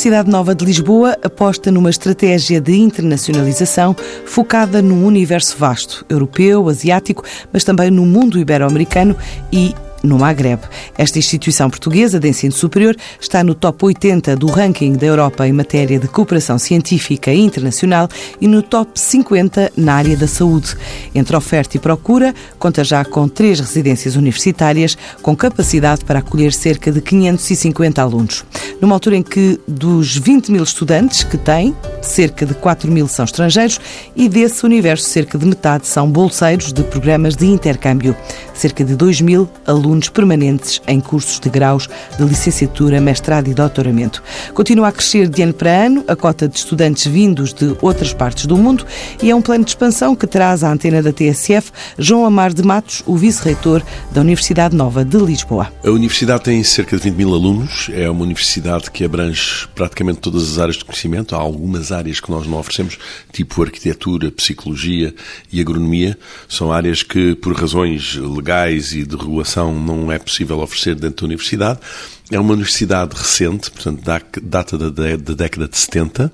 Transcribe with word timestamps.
Universidade 0.00 0.30
Nova 0.30 0.54
de 0.54 0.64
Lisboa 0.64 1.14
aposta 1.22 1.70
numa 1.70 1.90
estratégia 1.90 2.58
de 2.58 2.74
internacionalização 2.74 3.94
focada 4.24 4.80
num 4.80 5.04
universo 5.04 5.58
vasto, 5.58 6.06
europeu, 6.08 6.70
asiático, 6.70 7.22
mas 7.52 7.64
também 7.64 7.90
no 7.90 8.06
mundo 8.06 8.38
ibero-americano 8.38 9.14
e 9.52 9.74
no 10.02 10.18
Magreb. 10.18 10.62
Esta 10.96 11.18
instituição 11.18 11.68
portuguesa 11.68 12.18
de 12.18 12.28
ensino 12.28 12.52
superior 12.52 12.96
está 13.20 13.44
no 13.44 13.54
top 13.54 13.84
80 13.84 14.36
do 14.36 14.46
ranking 14.46 14.94
da 14.94 15.06
Europa 15.06 15.46
em 15.46 15.52
matéria 15.52 15.98
de 15.98 16.08
cooperação 16.08 16.58
científica 16.58 17.32
internacional 17.32 18.08
e 18.40 18.48
no 18.48 18.62
top 18.62 18.98
50 18.98 19.72
na 19.76 19.94
área 19.94 20.16
da 20.16 20.26
saúde. 20.26 20.76
Entre 21.14 21.36
oferta 21.36 21.76
e 21.76 21.80
procura, 21.80 22.34
conta 22.58 22.82
já 22.82 23.04
com 23.04 23.28
três 23.28 23.60
residências 23.60 24.16
universitárias 24.16 24.96
com 25.20 25.36
capacidade 25.36 26.04
para 26.06 26.20
acolher 26.20 26.52
cerca 26.52 26.90
de 26.90 27.00
550 27.00 28.00
alunos. 28.00 28.44
Numa 28.80 28.94
altura 28.94 29.16
em 29.16 29.22
que 29.22 29.60
dos 29.68 30.16
20 30.16 30.50
mil 30.50 30.62
estudantes 30.62 31.22
que 31.22 31.36
tem, 31.36 31.76
cerca 32.00 32.46
de 32.46 32.54
4 32.54 32.90
mil 32.90 33.06
são 33.08 33.24
estrangeiros 33.24 33.80
e 34.14 34.28
desse 34.28 34.64
universo 34.64 35.08
cerca 35.08 35.38
de 35.38 35.46
metade 35.46 35.86
são 35.86 36.10
bolseiros 36.10 36.72
de 36.72 36.82
programas 36.82 37.36
de 37.36 37.46
intercâmbio. 37.46 38.16
Cerca 38.54 38.84
de 38.84 38.94
2 38.94 39.22
mil 39.22 39.48
alunos 39.66 40.08
permanentes 40.08 40.82
em 40.86 41.00
cursos 41.00 41.40
de 41.40 41.48
graus 41.48 41.88
de 42.18 42.24
licenciatura, 42.24 43.00
mestrado 43.00 43.48
e 43.48 43.54
doutoramento. 43.54 44.22
Continua 44.52 44.88
a 44.88 44.92
crescer 44.92 45.28
de 45.28 45.42
ano 45.42 45.54
para 45.54 45.70
ano 45.70 46.04
a 46.06 46.14
cota 46.14 46.46
de 46.46 46.58
estudantes 46.58 47.06
vindos 47.06 47.54
de 47.54 47.74
outras 47.80 48.12
partes 48.12 48.46
do 48.46 48.56
mundo 48.56 48.84
e 49.22 49.30
é 49.30 49.34
um 49.34 49.40
plano 49.40 49.64
de 49.64 49.70
expansão 49.70 50.14
que 50.14 50.26
traz 50.26 50.62
à 50.62 50.72
antena 50.72 51.02
da 51.02 51.12
TSF 51.12 51.72
João 51.98 52.26
Amar 52.26 52.52
de 52.52 52.62
Matos, 52.62 53.02
o 53.06 53.16
vice-reitor 53.16 53.82
da 54.12 54.20
Universidade 54.20 54.76
Nova 54.76 55.04
de 55.04 55.16
Lisboa. 55.18 55.72
A 55.84 55.90
universidade 55.90 56.44
tem 56.44 56.62
cerca 56.62 56.96
de 56.96 57.02
20 57.04 57.14
mil 57.14 57.34
alunos, 57.34 57.90
é 57.92 58.08
uma 58.10 58.22
universidade 58.22 58.90
que 58.90 59.04
abrange 59.04 59.68
praticamente 59.74 60.18
todas 60.18 60.52
as 60.52 60.58
áreas 60.58 60.76
de 60.76 60.84
conhecimento. 60.84 61.34
Há 61.34 61.38
algumas 61.38 61.89
áreas 61.92 62.20
que 62.20 62.30
nós 62.30 62.46
não 62.46 62.58
oferecemos, 62.58 62.98
tipo 63.32 63.62
arquitetura, 63.62 64.30
psicologia 64.30 65.14
e 65.52 65.60
agronomia. 65.60 66.18
São 66.48 66.72
áreas 66.72 67.02
que, 67.02 67.34
por 67.34 67.54
razões 67.54 68.14
legais 68.14 68.92
e 68.92 69.04
de 69.04 69.16
regulação, 69.16 69.78
não 69.78 70.10
é 70.10 70.18
possível 70.18 70.60
oferecer 70.60 70.94
dentro 70.94 71.22
da 71.22 71.26
universidade. 71.26 71.80
É 72.30 72.38
uma 72.38 72.52
universidade 72.52 73.16
recente, 73.16 73.70
portanto, 73.70 74.02
data 74.40 74.78
da, 74.78 74.88
da 75.16 75.34
década 75.34 75.66
de 75.66 75.76
70, 75.76 76.32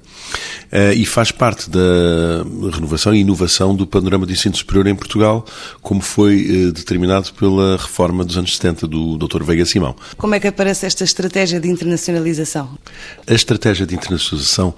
eh, 0.71 0.95
e 0.95 1.07
faz 1.07 1.31
parte 1.31 1.71
da 1.71 2.45
renovação 2.73 3.15
e 3.15 3.21
inovação 3.21 3.75
do 3.75 3.87
panorama 3.87 4.27
de 4.27 4.35
ensino 4.35 4.55
superior 4.55 4.87
em 4.87 4.95
Portugal, 4.95 5.45
como 5.81 6.03
foi 6.03 6.69
eh, 6.69 6.73
determinado 6.73 7.33
pela 7.33 7.79
reforma 7.79 8.25
dos 8.25 8.37
anos 8.37 8.55
70 8.57 8.87
do 8.87 9.17
Dr. 9.17 9.43
Veiga 9.43 9.65
Simão. 9.65 9.97
Como 10.19 10.35
é 10.35 10.41
que 10.41 10.49
aparece 10.49 10.85
esta 10.85 11.03
estratégia 11.03 11.59
de 11.59 11.69
internacionalização? 11.69 12.77
A 13.27 13.33
estratégia 13.33 13.87
de 13.87 13.95
internacionalização 13.95 14.75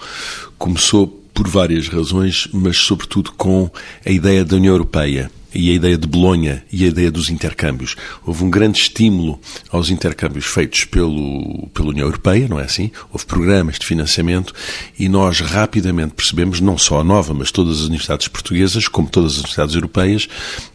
começou 0.56 1.08
por 1.34 1.48
várias 1.48 1.88
razões, 1.88 2.48
mas 2.52 2.78
sobretudo 2.78 3.32
com 3.32 3.70
a 4.04 4.10
ideia 4.10 4.44
da 4.44 4.56
União 4.56 4.74
Europeia 4.74 5.30
e 5.54 5.70
a 5.70 5.74
ideia 5.74 5.96
de 5.96 6.06
Bolonha 6.06 6.64
e 6.72 6.84
a 6.84 6.88
ideia 6.88 7.10
dos 7.10 7.30
intercâmbios. 7.30 7.96
Houve 8.24 8.44
um 8.44 8.50
grande 8.50 8.78
estímulo 8.78 9.40
aos 9.70 9.90
intercâmbios 9.90 10.46
feitos 10.46 10.84
pelo, 10.84 11.68
pela 11.72 11.88
União 11.88 12.06
Europeia, 12.06 12.46
não 12.48 12.60
é 12.60 12.64
assim? 12.64 12.90
Houve 13.10 13.26
programas 13.26 13.78
de 13.78 13.86
financiamento 13.86 14.52
e 14.98 15.08
nós 15.08 15.40
rapidamente 15.40 16.14
percebemos, 16.14 16.60
não 16.60 16.76
só 16.76 17.00
a 17.00 17.04
Nova, 17.04 17.32
mas 17.32 17.50
todas 17.50 17.80
as 17.80 17.86
universidades 17.86 18.28
portuguesas, 18.28 18.88
como 18.88 19.08
todas 19.08 19.32
as 19.32 19.38
universidades 19.38 19.74
europeias, 19.74 20.28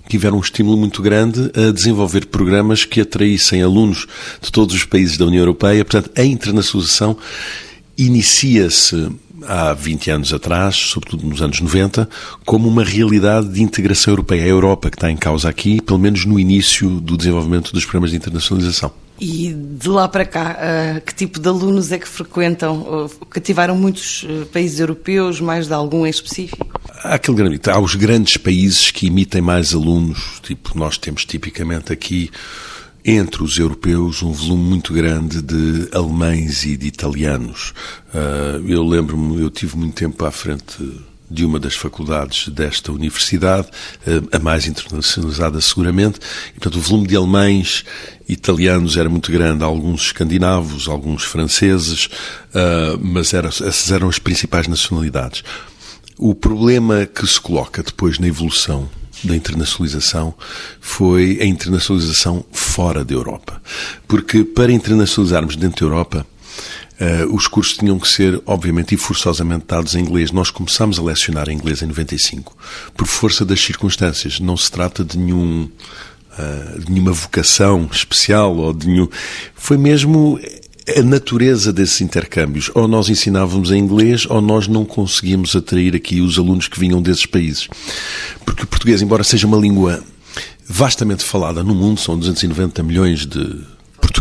tiveram 0.08 0.38
um 0.38 0.42
estímulo 0.42 0.78
muito 0.78 1.02
grande 1.02 1.52
a 1.56 1.72
desenvolver 1.72 2.28
programas 2.28 2.86
que 2.86 3.02
atraíssem 3.02 3.62
alunos 3.62 4.08
de 4.42 4.52
todos 4.52 4.76
os 4.76 4.86
países 4.86 5.18
da 5.18 5.26
União 5.26 5.42
Europeia. 5.42 5.86
Portanto, 5.86 6.12
a 6.18 6.24
internacionalização 6.24 7.18
inicia-se 7.98 9.10
há 9.48 9.74
20 9.74 10.12
anos 10.12 10.34
atrás, 10.34 10.76
sobretudo 10.76 11.26
nos 11.26 11.42
anos 11.42 11.60
90, 11.60 12.08
como 12.46 12.68
uma 12.68 12.84
realidade 12.84 13.50
de 13.50 13.62
integração 13.62 14.14
europeia. 14.14 14.42
É 14.42 14.46
a 14.46 14.50
Europa 14.50 14.90
que 14.90 14.98
está 14.98 15.10
em 15.10 15.18
causa 15.18 15.50
aqui, 15.50 15.82
pelo 15.82 16.00
menos 16.00 16.26
no 16.26 16.40
início 16.40 16.90
do 17.00 17.18
desenvolvimento 17.18 17.72
dos 17.72 17.84
programas 17.84 18.12
de 18.12 18.18
internacionalização. 18.18 18.92
E 19.20 19.54
de 19.54 19.88
lá 19.90 20.08
para 20.08 20.26
cá, 20.26 20.58
uh, 20.58 21.02
que 21.02 21.14
tipo 21.14 21.40
de 21.40 21.48
alunos 21.48 21.92
é 21.92 22.00
que 22.00 22.08
frequentam? 22.08 23.10
Cativaram 23.30 23.76
muitos 23.76 24.24
uh, 24.24 24.46
países 24.52 24.80
europeus, 24.80 25.40
mais 25.40 25.68
de 25.68 25.74
algum 25.74 26.06
em 26.06 26.10
específico? 26.10 26.68
Há, 27.04 27.14
aquele 27.16 27.38
grande, 27.38 27.62
há 27.70 27.80
os 27.80 27.96
grandes 27.96 28.38
países 28.38 28.92
que 28.92 29.08
emitem 29.08 29.42
mais 29.42 29.74
alunos, 29.74 30.42
tipo 30.42 30.78
nós 30.78 30.98
temos 30.98 31.26
tipicamente 31.26 31.94
aqui 31.94 32.32
entre 33.06 33.44
os 33.44 33.58
europeus 33.58 34.24
um 34.24 34.32
volume 34.32 34.64
muito 34.64 34.94
grande 34.94 35.42
de 35.42 35.90
alemães 35.92 36.64
e 36.64 36.78
de 36.78 36.88
italianos. 36.88 37.74
Ah, 38.14 38.62
eu 38.66 38.84
lembro-me, 38.84 39.42
eu 39.42 39.50
tive 39.50 39.78
muito 39.78 39.96
tempo 39.96 40.24
à 40.26 40.32
frente 40.32 40.78
de 41.30 41.44
uma 41.44 41.60
das 41.60 41.76
faculdades 41.76 42.48
desta 42.50 42.92
universidade, 42.92 43.68
ah, 44.08 44.38
a 44.38 44.40
mais 44.40 44.68
internacionalizada 44.68 45.60
seguramente, 45.60 46.20
e 46.50 46.60
portanto 46.60 46.78
o 46.78 46.82
volume 46.82 47.08
de 47.08 47.18
alemães, 47.18 47.84
italianos 48.28 48.96
era 48.96 49.10
muito 49.10 49.32
grande, 49.32 49.64
alguns 49.64 50.04
escandinavos, 50.04 50.88
alguns 50.88 51.24
franceses, 51.24 52.10
ah, 52.54 52.98
mas 53.02 53.34
era, 53.34 53.50
essas 53.50 53.92
eram 53.92 54.08
as 54.08 54.20
principais 54.20 54.68
nacionalidades. 54.68 55.44
O 56.18 56.34
problema 56.34 57.06
que 57.06 57.28
se 57.28 57.42
coloca 57.42 57.84
depois 57.84 58.18
na 58.18 58.28
evolução 58.28 58.90
da 59.24 59.36
internacionalização 59.36 60.34
foi 60.80 61.40
a 61.42 61.46
internacionalização 61.46 62.46
fora 62.52 63.04
da 63.04 63.14
Europa. 63.14 63.62
Porque 64.08 64.44
para 64.44 64.72
internacionalizarmos 64.72 65.56
dentro 65.56 65.88
da 65.88 65.94
Europa, 65.94 66.26
Uh, 66.94 67.36
os 67.36 67.48
cursos 67.48 67.76
tinham 67.76 67.98
que 67.98 68.08
ser, 68.08 68.40
obviamente, 68.46 68.94
e 68.94 68.98
forçosamente 68.98 69.66
dados 69.68 69.96
em 69.96 70.00
inglês. 70.00 70.32
Nós 70.32 70.52
começámos 70.52 71.00
a 71.00 71.02
lecionar 71.02 71.50
em 71.50 71.54
inglês 71.54 71.82
em 71.82 71.88
95, 71.88 72.56
por 72.96 73.08
força 73.08 73.44
das 73.44 73.60
circunstâncias. 73.60 74.40
Não 74.40 74.56
se 74.56 74.72
trata 74.72 75.04
de 75.04 75.18
nenhum, 75.18 75.64
uh, 75.64 76.80
de 76.80 76.92
nenhuma 76.92 77.12
vocação 77.12 77.90
especial 77.92 78.56
ou 78.56 78.72
de 78.72 78.88
nenhum. 78.88 79.10
Foi 79.56 79.76
mesmo 79.76 80.40
a 80.98 81.02
natureza 81.02 81.72
desses 81.72 82.02
intercâmbios. 82.02 82.70
Ou 82.74 82.88
nós 82.88 83.10
ensinávamos 83.10 83.72
em 83.72 83.78
inglês, 83.78 84.26
ou 84.30 84.42
nós 84.42 84.68
não 84.68 84.86
conseguíamos 84.86 85.56
atrair 85.56 85.96
aqui 85.96 86.22
os 86.22 86.38
alunos 86.38 86.68
que 86.68 86.80
vinham 86.80 87.02
desses 87.02 87.26
países. 87.26 87.68
Porque 88.46 88.64
o 88.64 88.68
português, 88.68 89.02
embora 89.02 89.24
seja 89.24 89.48
uma 89.48 89.58
língua 89.58 90.04
vastamente 90.68 91.24
falada 91.24 91.64
no 91.64 91.76
mundo, 91.76 92.00
são 92.00 92.18
290 92.18 92.84
milhões 92.84 93.26
de 93.26 93.62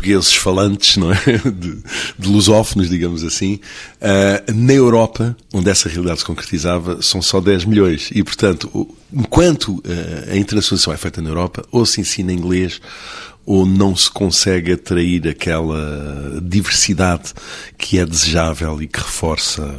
portugueses 0.02 0.34
falantes, 0.34 0.96
não 0.96 1.12
é? 1.12 1.16
De, 1.52 1.82
de 2.18 2.28
lusófonos, 2.28 2.90
digamos 2.90 3.22
assim. 3.22 3.60
Uh, 4.00 4.52
na 4.52 4.72
Europa, 4.72 5.36
onde 5.52 5.70
essa 5.70 5.88
realidade 5.88 6.18
se 6.18 6.24
concretizava, 6.24 7.00
são 7.00 7.22
só 7.22 7.40
10 7.40 7.64
milhões. 7.64 8.10
E, 8.12 8.22
portanto, 8.22 8.88
enquanto 9.12 9.76
uh, 9.76 9.82
a 10.32 10.36
internacionalização 10.36 10.92
é 10.92 10.96
feita 10.96 11.22
na 11.22 11.30
Europa, 11.30 11.64
ou 11.70 11.86
se 11.86 12.00
ensina 12.00 12.32
inglês, 12.32 12.80
ou 13.46 13.64
não 13.64 13.94
se 13.96 14.10
consegue 14.10 14.72
atrair 14.72 15.28
aquela 15.28 16.40
diversidade 16.42 17.32
que 17.78 17.98
é 17.98 18.06
desejável 18.06 18.80
e 18.82 18.86
que 18.86 18.98
reforça 18.98 19.74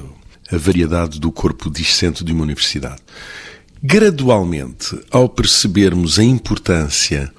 a 0.52 0.58
variedade 0.58 1.20
do 1.20 1.32
corpo 1.32 1.70
discente 1.70 2.24
de 2.24 2.32
uma 2.32 2.44
universidade. 2.44 3.02
Gradualmente, 3.82 4.98
ao 5.12 5.28
percebermos 5.28 6.20
a 6.20 6.24
importância 6.24 7.32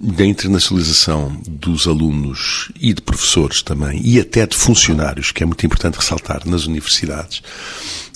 da 0.00 0.24
internacionalização 0.24 1.40
dos 1.46 1.86
alunos 1.88 2.70
e 2.80 2.92
de 2.92 3.02
professores 3.02 3.62
também, 3.62 4.00
e 4.04 4.20
até 4.20 4.46
de 4.46 4.56
funcionários, 4.56 5.32
que 5.32 5.42
é 5.42 5.46
muito 5.46 5.64
importante 5.66 5.96
ressaltar 5.96 6.46
nas 6.46 6.66
universidades, 6.66 7.42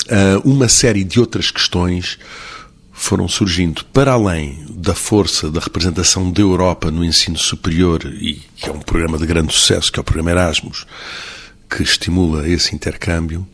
ah, 0.08 0.40
uma 0.44 0.68
série 0.68 1.04
de 1.04 1.18
outras 1.18 1.50
questões 1.50 2.18
foram 2.92 3.26
surgindo. 3.26 3.84
Para 3.86 4.12
além 4.12 4.64
da 4.70 4.94
força 4.94 5.50
da 5.50 5.58
representação 5.58 6.30
da 6.30 6.40
Europa 6.40 6.90
no 6.90 7.04
ensino 7.04 7.36
superior 7.36 8.04
e 8.04 8.40
que 8.56 8.68
é 8.68 8.72
um 8.72 8.78
programa 8.78 9.18
de 9.18 9.26
grande 9.26 9.52
sucesso, 9.52 9.90
que 9.90 9.98
é 9.98 10.02
o 10.02 10.04
programa 10.04 10.30
Erasmus, 10.30 10.86
que 11.68 11.82
estimula 11.82 12.48
esse 12.48 12.74
intercâmbio, 12.74 13.46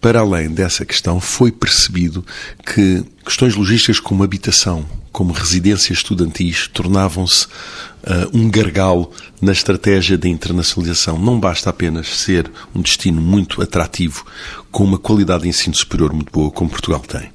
para 0.00 0.20
além 0.20 0.50
dessa 0.50 0.84
questão, 0.84 1.20
foi 1.20 1.50
percebido 1.50 2.24
que 2.64 3.04
questões 3.24 3.54
logísticas 3.54 3.98
como 3.98 4.22
habitação, 4.22 4.86
como 5.10 5.32
residências 5.32 5.98
estudantis, 5.98 6.68
tornavam-se 6.68 7.46
uh, 7.46 8.30
um 8.32 8.48
gargalo 8.48 9.10
na 9.40 9.52
estratégia 9.52 10.16
de 10.16 10.28
internacionalização. 10.28 11.18
Não 11.18 11.40
basta 11.40 11.70
apenas 11.70 12.08
ser 12.08 12.50
um 12.74 12.80
destino 12.80 13.20
muito 13.20 13.60
atrativo, 13.60 14.24
com 14.70 14.84
uma 14.84 14.98
qualidade 14.98 15.42
de 15.42 15.48
ensino 15.48 15.74
superior 15.74 16.12
muito 16.12 16.30
boa, 16.30 16.50
como 16.50 16.70
Portugal 16.70 17.00
tem. 17.00 17.30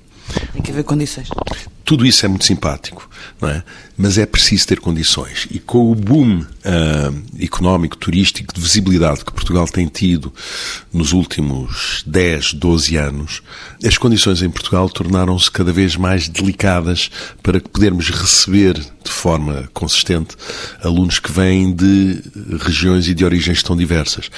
Tem 0.54 0.62
que 0.62 0.72
haver 0.72 0.84
condições. 0.84 1.30
Tudo 1.86 2.06
isso 2.06 2.26
é 2.26 2.30
muito 2.30 2.46
simpático, 2.46 3.10
não 3.42 3.50
é? 3.50 3.62
Mas 3.98 4.18
é 4.18 4.26
preciso 4.26 4.68
ter 4.68 4.80
condições. 4.80 5.48
E 5.52 5.60
com 5.60 5.92
o 5.92 5.96
boom 5.96 6.40
uh, 6.40 7.44
económico, 7.44 7.98
turístico, 7.98 8.54
de 8.54 8.62
visibilidade 8.62 9.26
que 9.26 9.34
Portugal 9.34 9.68
tem 9.68 9.88
tido 9.88 10.34
nos 10.94 11.12
últimos 11.12 12.02
10, 12.08 12.54
12 12.54 12.96
anos, 12.96 13.42
as 13.86 13.98
condições 13.98 14.42
em 14.42 14.50
Portugal 14.50 14.90
tornaram-se 14.90 15.52
cada 15.52 15.74
vez 15.74 15.98
mais 15.98 16.30
delicadas 16.30 17.12
para 17.44 17.60
podermos 17.60 18.10
receber 18.10 18.76
de 18.76 19.12
forma 19.12 19.70
consistente 19.74 20.38
alunos 20.82 21.20
que 21.20 21.32
vêm 21.32 21.74
de 21.74 22.22
regiões 22.62 23.08
e 23.08 23.14
de 23.14 23.26
origens 23.26 23.62
tão 23.62 23.76
diversas. 23.76 24.32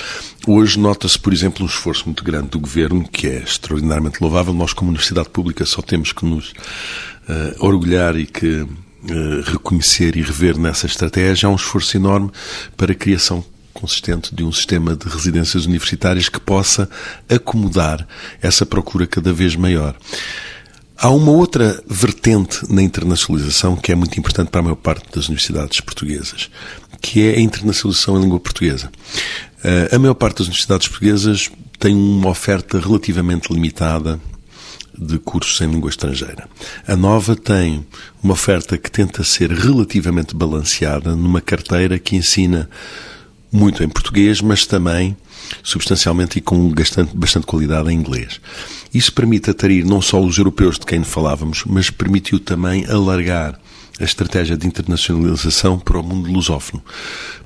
Hoje 0.48 0.80
nota-se, 0.80 1.18
por 1.18 1.32
exemplo, 1.32 1.64
um 1.64 1.70
esforço 1.70 2.06
muito 2.06 2.24
grande 2.24 2.50
do 2.50 2.60
governo, 2.60 3.08
que 3.08 3.28
é 3.28 3.44
extraordinariamente 3.44 4.22
louvável. 4.22 4.54
Nós, 4.54 4.74
como 4.74 4.90
Universidade 4.90 5.30
Pública, 5.30 5.66
só 5.66 5.82
temos 5.82 6.12
que 6.12 6.26
nos 6.26 6.54
uh, 7.30 7.66
orgulhar 7.66 8.16
e 8.18 8.26
que 8.26 8.62
uh, 8.62 8.70
reconhecer 9.46 10.16
e 10.16 10.22
rever 10.22 10.58
nessa 10.58 10.86
estratégia. 10.86 11.48
Há 11.48 11.52
um 11.52 11.56
esforço 11.56 11.98
enorme 11.98 12.32
para 12.76 12.92
a 12.92 12.96
criação 12.96 13.44
consistente 13.74 14.34
de 14.34 14.44
um 14.44 14.52
sistema 14.52 14.96
de 14.96 15.08
residências 15.08 15.66
universitárias 15.66 16.30
que 16.30 16.40
possa 16.40 16.90
acomodar 17.30 18.08
essa 18.42 18.66
procura 18.66 19.06
cada 19.06 19.34
vez 19.34 19.56
maior. 19.56 19.96
Há 20.98 21.10
uma 21.10 21.32
outra 21.32 21.84
vertente 21.86 22.72
na 22.72 22.82
internacionalização 22.82 23.76
que 23.76 23.92
é 23.92 23.96
muito 23.96 24.18
importante 24.18 24.50
para 24.50 24.62
a 24.62 24.64
maior 24.64 24.78
parte 24.78 25.06
das 25.14 25.28
universidades 25.28 25.82
portuguesas, 25.82 26.50
que 27.02 27.28
é 27.28 27.36
a 27.36 27.42
internacionalização 27.42 28.18
em 28.18 28.22
língua 28.22 28.40
portuguesa. 28.40 28.90
Eh, 29.62 29.90
a 29.94 30.00
maior 30.00 30.14
parte 30.14 30.38
das 30.38 30.48
universidades 30.48 30.88
portuguesas 30.88 31.52
tem 31.78 31.94
uma 31.94 32.30
oferta 32.30 32.80
relativamente 32.80 33.52
limitada 33.52 34.20
de 34.98 35.18
cursos 35.20 35.60
em 35.62 35.70
língua 35.70 35.90
estrangeira. 35.90 36.48
A 36.88 36.96
Nova 36.96 37.36
tem 37.36 37.86
uma 38.24 38.34
oferta 38.34 38.78
que 38.78 38.92
tenta 38.92 39.24
ser 39.24 39.52
relativamente 39.52 40.36
balanceada 40.36 41.16
numa 41.16 41.42
carteira 41.42 42.00
que 42.00 42.16
ensina 42.16 42.70
muito 43.52 43.84
em 43.84 43.90
português, 43.90 44.42
mas 44.42 44.66
também 44.66 45.16
substancialmente 45.64 46.40
e 46.40 46.42
com 46.42 46.70
bastante, 46.70 47.16
bastante 47.16 47.46
qualidade 47.46 47.90
em 47.90 47.98
inglês. 47.98 48.40
Isso 48.94 49.14
permite 49.14 49.50
atrair 49.50 49.86
não 49.86 50.02
só 50.02 50.22
os 50.22 50.38
europeus 50.38 50.80
de 50.80 50.86
quem 50.86 51.04
falávamos, 51.04 51.64
mas 51.66 51.90
permitiu 51.90 52.40
também 52.40 52.86
alargar 52.86 53.60
a 54.00 54.04
estratégia 54.04 54.58
de 54.58 54.68
internacionalização 54.68 55.80
para 55.80 56.00
o 56.00 56.04
mundo 56.04 56.30
lusófono. 56.32 56.84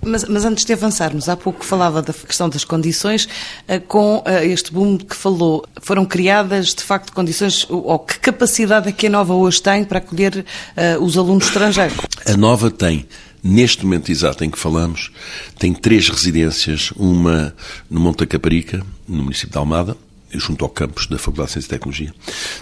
Mas, 0.03 0.25
mas, 0.25 0.45
antes 0.45 0.65
de 0.65 0.73
avançarmos, 0.73 1.29
há 1.29 1.37
pouco 1.37 1.63
falava 1.63 2.01
da 2.01 2.13
questão 2.13 2.49
das 2.49 2.63
condições, 2.63 3.27
eh, 3.67 3.79
com 3.79 4.23
eh, 4.25 4.47
este 4.47 4.71
boom 4.71 4.97
que 4.97 5.15
falou, 5.15 5.65
foram 5.81 6.05
criadas 6.05 6.73
de 6.73 6.83
facto 6.83 7.13
condições, 7.13 7.65
ou 7.69 7.99
que 7.99 8.19
capacidade 8.19 8.89
é 8.89 8.91
que 8.91 9.07
a 9.07 9.09
Nova 9.09 9.33
hoje 9.33 9.61
tem 9.61 9.83
para 9.83 9.99
acolher 9.99 10.45
eh, 10.75 10.97
os 10.97 11.17
alunos 11.17 11.47
estrangeiros? 11.47 11.97
A 12.25 12.35
Nova 12.35 12.71
tem 12.71 13.05
neste 13.43 13.85
momento 13.85 14.11
exato 14.11 14.43
em 14.43 14.49
que 14.49 14.59
falamos, 14.59 15.11
tem 15.57 15.73
três 15.73 16.09
residências, 16.09 16.91
uma 16.95 17.53
no 17.89 17.99
Monte 17.99 18.25
Caparica, 18.25 18.83
no 19.07 19.23
município 19.23 19.51
de 19.51 19.57
Almada, 19.57 19.95
junto 20.33 20.63
ao 20.63 20.69
campus 20.69 21.07
da 21.07 21.17
Faculdade 21.17 21.47
de 21.47 21.53
Ciência 21.53 21.67
e 21.67 21.69
Tecnologia. 21.69 22.13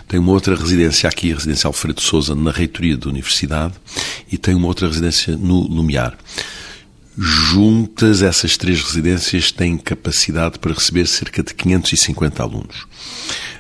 Tem 0.07 0.19
uma 0.19 0.31
outra 0.31 0.55
residência 0.55 1.09
aqui, 1.09 1.31
a 1.31 1.35
residência 1.35 1.67
Alfredo 1.67 2.01
Souza, 2.01 2.35
na 2.35 2.51
reitoria 2.51 2.97
da 2.97 3.09
Universidade, 3.09 3.73
e 4.31 4.37
tem 4.37 4.55
uma 4.55 4.67
outra 4.67 4.87
residência 4.87 5.35
no 5.35 5.61
Lumiar. 5.61 6.17
Juntas, 7.17 8.21
essas 8.21 8.57
três 8.57 8.81
residências 8.83 9.51
têm 9.51 9.77
capacidade 9.77 10.59
para 10.59 10.73
receber 10.73 11.07
cerca 11.07 11.41
de 11.41 11.53
550 11.53 12.43
alunos. 12.43 12.85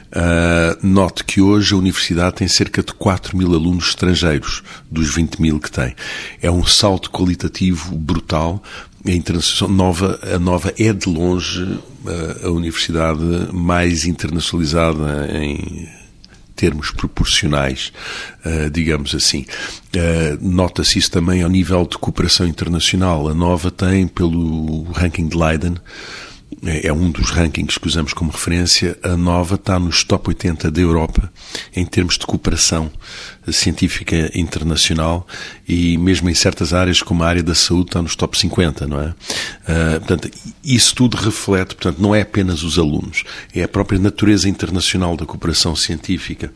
Uh, 0.07 0.87
note 0.87 1.23
que 1.25 1.41
hoje 1.41 1.73
a 1.73 1.77
Universidade 1.77 2.37
tem 2.37 2.47
cerca 2.47 2.81
de 2.81 2.93
4 2.93 3.35
mil 3.35 3.53
alunos 3.53 3.89
estrangeiros, 3.89 4.63
dos 4.89 5.13
20 5.13 5.41
mil 5.41 5.59
que 5.59 5.69
tem. 5.69 5.93
É 6.41 6.49
um 6.49 6.65
salto 6.65 7.11
qualitativo 7.11 7.95
brutal. 7.95 8.63
A, 9.07 9.11
internacional, 9.11 9.75
nova, 9.75 10.19
a 10.35 10.37
Nova 10.37 10.73
é 10.77 10.91
de 10.91 11.09
longe 11.09 11.63
uh, 11.63 12.45
a 12.45 12.49
universidade 12.49 13.21
mais 13.53 14.05
internacionalizada 14.05 15.29
em 15.31 15.87
termos 16.55 16.91
proporcionais, 16.91 17.93
uh, 18.45 18.69
digamos 18.69 19.15
assim. 19.15 19.45
Uh, 19.95 20.37
Nota-se 20.41 20.99
isso 20.99 21.11
também 21.11 21.41
ao 21.41 21.49
nível 21.49 21.85
de 21.85 21.97
cooperação 21.97 22.47
internacional. 22.47 23.29
A 23.29 23.33
Nova 23.33 23.71
tem, 23.71 24.07
pelo 24.07 24.83
ranking 24.91 25.27
de 25.27 25.37
Leiden, 25.37 25.75
é, 26.65 26.91
um 26.91 27.11
dos 27.11 27.29
rankings 27.29 27.79
que 27.79 27.87
usamos 27.87 28.13
como 28.13 28.31
referência, 28.31 28.97
a 29.03 29.15
Nova 29.15 29.55
está 29.55 29.77
nos 29.77 30.03
top 30.03 30.29
80 30.29 30.71
da 30.71 30.81
Europa 30.81 31.31
em 31.75 31.85
termos 31.85 32.17
de 32.17 32.25
cooperação 32.25 32.91
científica 33.51 34.31
internacional 34.33 35.27
e 35.67 35.97
mesmo 35.97 36.29
em 36.29 36.33
certas 36.33 36.73
áreas 36.73 37.01
como 37.01 37.23
a 37.23 37.27
área 37.27 37.43
da 37.43 37.53
saúde 37.53 37.89
está 37.89 38.01
nos 38.01 38.15
top 38.15 38.37
50, 38.37 38.87
não 38.87 38.99
é? 38.99 39.07
Uh, 39.07 39.99
portanto, 39.99 40.31
isso 40.63 40.95
tudo 40.95 41.15
reflete, 41.15 41.75
portanto, 41.75 42.01
não 42.01 42.15
é 42.15 42.21
apenas 42.21 42.63
os 42.63 42.79
alunos, 42.79 43.23
é 43.53 43.63
a 43.63 43.67
própria 43.67 43.99
natureza 43.99 44.49
internacional 44.49 45.15
da 45.15 45.25
cooperação 45.25 45.75
científica 45.75 46.51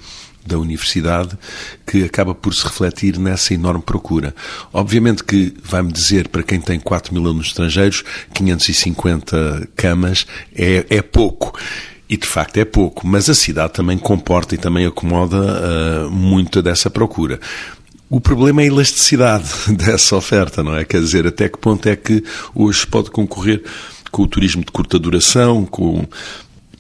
da 0.46 0.58
universidade 0.58 1.38
que 1.86 2.04
acaba 2.04 2.34
por 2.34 2.54
se 2.54 2.64
refletir 2.64 3.18
nessa 3.18 3.54
enorme 3.54 3.82
procura. 3.82 4.34
Obviamente 4.74 5.24
que 5.24 5.54
vai-me 5.64 5.92
dizer, 5.92 6.28
para 6.28 6.44
quem 6.44 6.60
tem 6.60 6.80
4 6.80 7.14
mil 7.14 7.24
alunos 7.24 7.48
estrangeiros, 7.48 8.04
550 8.34 9.70
camas 9.76 10.26
é, 10.56 10.86
é 10.90 11.02
pouco. 11.02 11.58
E 12.10 12.18
de 12.18 12.28
facto 12.28 12.58
é 12.58 12.66
pouco, 12.66 13.08
mas 13.08 13.30
a 13.30 13.34
cidade 13.34 13.72
também 13.72 13.98
comporta 13.98 14.54
e 14.54 14.58
também 14.58 14.86
acomoda 14.86 15.38
uh, 15.38 16.12
muita 16.12 16.62
dessa 16.62 16.90
procura. 16.90 17.40
O 18.10 18.20
problema 18.20 18.62
é 18.62 18.66
a 18.66 18.68
elasticidade 18.68 19.48
dessa 19.72 20.18
oferta, 20.18 20.62
não 20.62 20.76
é? 20.76 20.84
Quer 20.84 21.00
dizer, 21.00 21.26
até 21.26 21.48
que 21.48 21.58
ponto 21.58 21.88
é 21.88 21.96
que 21.96 22.22
hoje 22.54 22.86
pode 22.86 23.10
concorrer 23.10 23.64
com 24.12 24.24
o 24.24 24.28
turismo 24.28 24.66
de 24.66 24.72
curta 24.74 25.00
duração, 25.00 25.66
com 25.66 26.06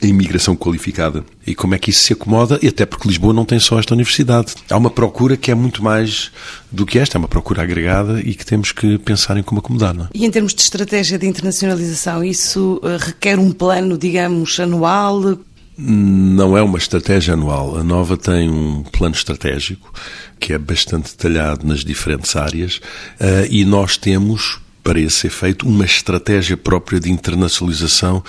a 0.01 0.05
imigração 0.05 0.55
qualificada 0.55 1.23
e 1.45 1.53
como 1.53 1.75
é 1.75 1.79
que 1.79 1.89
isso 1.89 2.03
se 2.03 2.13
acomoda, 2.13 2.59
e 2.61 2.67
até 2.67 2.85
porque 2.85 3.07
Lisboa 3.07 3.33
não 3.33 3.45
tem 3.45 3.59
só 3.59 3.79
esta 3.79 3.93
universidade. 3.93 4.53
Há 4.69 4.77
uma 4.77 4.89
procura 4.89 5.37
que 5.37 5.51
é 5.51 5.55
muito 5.55 5.83
mais 5.83 6.31
do 6.71 6.85
que 6.85 6.97
esta, 6.97 7.17
é 7.17 7.19
uma 7.19 7.27
procura 7.27 7.61
agregada 7.61 8.19
e 8.21 8.33
que 8.33 8.45
temos 8.45 8.71
que 8.71 8.97
pensar 8.97 9.37
em 9.37 9.43
como 9.43 9.59
acomodar. 9.59 9.93
Não 9.93 10.05
é? 10.05 10.07
E 10.13 10.25
em 10.25 10.31
termos 10.31 10.53
de 10.53 10.61
estratégia 10.61 11.17
de 11.17 11.27
internacionalização, 11.27 12.23
isso 12.23 12.81
eh, 12.83 12.97
requer 12.99 13.37
um 13.37 13.51
plano, 13.51 13.97
digamos, 13.97 14.59
anual? 14.59 15.37
Não 15.77 16.57
é 16.57 16.61
uma 16.61 16.77
estratégia 16.77 17.33
anual. 17.33 17.77
A 17.77 17.83
Nova 17.83 18.17
tem 18.17 18.49
um 18.49 18.83
plano 18.83 19.15
estratégico 19.15 19.93
que 20.39 20.53
é 20.53 20.57
bastante 20.57 21.11
detalhado 21.11 21.65
nas 21.65 21.83
diferentes 21.85 22.35
áreas 22.35 22.81
eh, 23.19 23.47
e 23.49 23.65
nós 23.65 23.97
temos 23.97 24.59
para 24.83 24.99
esse 24.99 25.27
efeito, 25.27 25.67
uma 25.67 25.85
estratégia 25.85 26.57
própria 26.57 26.99
de 26.99 27.11
internacionalização 27.11 28.23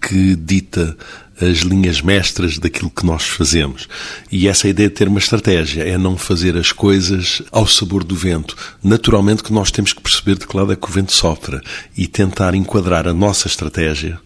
que 0.00 0.36
dita 0.36 0.96
as 1.40 1.58
linhas 1.58 2.00
mestras 2.00 2.58
daquilo 2.58 2.90
que 2.90 3.04
nós 3.04 3.24
fazemos. 3.24 3.88
E 4.30 4.46
essa 4.46 4.68
ideia 4.68 4.88
de 4.88 4.94
ter 4.94 5.08
uma 5.08 5.18
estratégia, 5.18 5.82
é 5.82 5.98
não 5.98 6.16
fazer 6.16 6.56
as 6.56 6.70
coisas 6.70 7.42
ao 7.50 7.66
sabor 7.66 8.04
do 8.04 8.14
vento. 8.14 8.56
Naturalmente 8.82 9.42
que 9.42 9.52
nós 9.52 9.70
temos 9.70 9.92
que 9.92 10.00
perceber 10.00 10.38
de 10.38 10.46
que 10.46 10.56
lado 10.56 10.72
é 10.72 10.76
que 10.76 10.88
o 10.88 10.92
vento 10.92 11.12
sopra 11.12 11.60
e 11.96 12.06
tentar 12.06 12.54
enquadrar 12.54 13.08
a 13.08 13.14
nossa 13.14 13.48
estratégia 13.48 14.20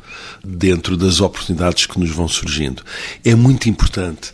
dentro 0.44 0.96
das 0.96 1.20
oportunidades 1.20 1.86
que 1.86 1.98
nos 1.98 2.10
vão 2.10 2.28
surgindo. 2.28 2.82
É 3.24 3.34
muito 3.34 3.68
importante 3.68 4.32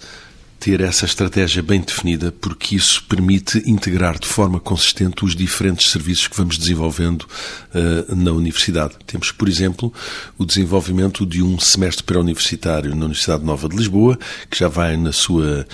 ter 0.65 0.81
essa 0.81 1.05
estratégia 1.05 1.63
bem 1.63 1.83
definida, 1.83 2.33
porque 2.33 2.75
isso 2.75 3.05
permite 3.05 3.63
integrar 3.67 4.19
de 4.19 4.27
forma 4.27 4.59
consistente 4.59 5.23
os 5.23 5.37
diferentes 5.37 5.91
serviços 5.91 6.27
que 6.27 6.39
vamos 6.39 6.57
desenvolvendo 6.57 7.21
uh, 7.21 8.17
na 8.17 8.33
universidade. 8.33 8.95
Temos, 9.07 9.31
por 9.31 9.47
exemplo, 9.47 9.93
o 10.39 10.45
desenvolvimento 10.47 11.27
de 11.27 11.43
um 11.43 11.61
semestre 11.61 12.03
pré-universitário 12.03 12.95
na 12.95 13.05
Universidade 13.05 13.45
Nova 13.45 13.69
de 13.69 13.77
Lisboa, 13.77 14.19
que 14.51 14.59
já 14.59 14.67
vai 14.67 14.97
na 14.97 15.13
sua 15.13 15.67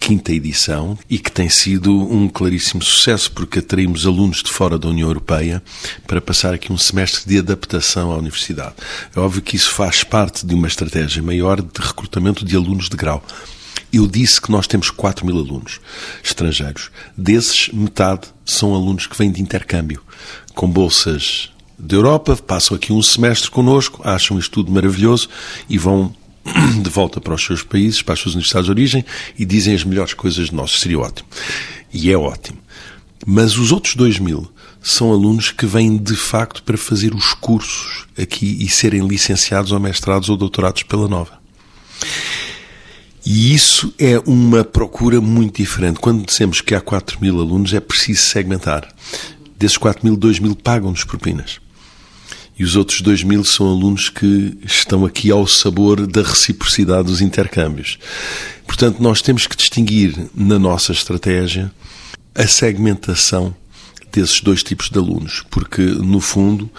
quinta 0.00 0.32
edição 0.32 0.98
e 1.10 1.18
que 1.18 1.30
tem 1.30 1.50
sido 1.50 1.92
um 1.92 2.26
claríssimo 2.26 2.82
sucesso 2.82 3.30
porque 3.32 3.58
atraímos 3.58 4.06
alunos 4.06 4.42
de 4.42 4.50
fora 4.50 4.78
da 4.78 4.88
União 4.88 5.08
Europeia 5.08 5.62
para 6.06 6.22
passar 6.22 6.54
aqui 6.54 6.72
um 6.72 6.78
semestre 6.78 7.28
de 7.28 7.38
adaptação 7.38 8.12
à 8.12 8.16
universidade. 8.16 8.76
É 9.14 9.20
óbvio 9.20 9.42
que 9.42 9.56
isso 9.56 9.72
faz 9.72 10.02
parte 10.04 10.46
de 10.46 10.54
uma 10.54 10.68
estratégia 10.68 11.22
maior 11.22 11.60
de 11.60 11.68
recrutamento 11.78 12.46
de 12.46 12.56
alunos 12.56 12.88
de 12.88 12.96
grau. 12.96 13.22
Eu 13.92 14.06
disse 14.06 14.40
que 14.40 14.50
nós 14.50 14.66
temos 14.66 14.90
4 14.90 15.24
mil 15.24 15.38
alunos 15.38 15.80
estrangeiros. 16.22 16.90
Desses, 17.16 17.68
metade 17.68 18.28
são 18.44 18.74
alunos 18.74 19.06
que 19.06 19.16
vêm 19.16 19.30
de 19.30 19.40
intercâmbio, 19.40 20.02
com 20.54 20.68
bolsas 20.68 21.50
da 21.78 21.94
Europa, 21.94 22.36
passam 22.36 22.76
aqui 22.76 22.92
um 22.92 23.02
semestre 23.02 23.50
connosco, 23.50 24.02
acham 24.04 24.38
isto 24.38 24.50
tudo 24.50 24.72
maravilhoso 24.72 25.28
e 25.68 25.78
vão 25.78 26.14
de 26.82 26.90
volta 26.90 27.20
para 27.20 27.34
os 27.34 27.44
seus 27.44 27.62
países, 27.62 28.02
para 28.02 28.14
as 28.14 28.20
suas 28.20 28.34
universidades 28.34 28.66
de 28.66 28.70
origem 28.70 29.04
e 29.38 29.44
dizem 29.44 29.74
as 29.74 29.84
melhores 29.84 30.14
coisas 30.14 30.48
de 30.48 30.54
nós. 30.54 30.80
Seria 30.80 30.98
ótimo. 30.98 31.28
E 31.92 32.10
é 32.10 32.18
ótimo. 32.18 32.58
Mas 33.26 33.56
os 33.56 33.72
outros 33.72 33.94
dois 33.94 34.18
mil 34.18 34.50
são 34.82 35.12
alunos 35.12 35.50
que 35.50 35.66
vêm 35.66 35.96
de 35.96 36.16
facto 36.16 36.62
para 36.62 36.76
fazer 36.76 37.14
os 37.14 37.34
cursos 37.34 38.06
aqui 38.20 38.56
e 38.60 38.68
serem 38.68 39.06
licenciados 39.06 39.72
ou 39.72 39.80
mestrados 39.80 40.28
ou 40.28 40.36
doutorados 40.36 40.82
pela 40.82 41.08
Nova. 41.08 41.38
E 43.30 43.52
isso 43.52 43.92
é 43.98 44.18
uma 44.20 44.64
procura 44.64 45.20
muito 45.20 45.58
diferente. 45.58 46.00
Quando 46.00 46.24
dizemos 46.24 46.62
que 46.62 46.74
há 46.74 46.80
4 46.80 47.18
mil 47.20 47.38
alunos, 47.38 47.74
é 47.74 47.78
preciso 47.78 48.22
segmentar. 48.22 48.88
Desses 49.58 49.76
4 49.76 50.02
mil, 50.02 50.16
2 50.16 50.38
mil 50.38 50.56
pagam-nos 50.56 51.04
propinas. 51.04 51.60
E 52.58 52.64
os 52.64 52.74
outros 52.74 53.02
2 53.02 53.24
mil 53.24 53.44
são 53.44 53.68
alunos 53.68 54.08
que 54.08 54.56
estão 54.64 55.04
aqui 55.04 55.30
ao 55.30 55.46
sabor 55.46 56.06
da 56.06 56.22
reciprocidade 56.22 57.08
dos 57.08 57.20
intercâmbios. 57.20 57.98
Portanto, 58.66 59.02
nós 59.02 59.20
temos 59.20 59.46
que 59.46 59.54
distinguir 59.54 60.30
na 60.34 60.58
nossa 60.58 60.92
estratégia 60.92 61.70
a 62.34 62.46
segmentação 62.46 63.54
desses 64.12 64.40
dois 64.40 64.62
tipos 64.62 64.90
de 64.90 64.98
alunos, 64.98 65.44
porque, 65.50 65.82
no 65.82 66.20
fundo, 66.20 66.70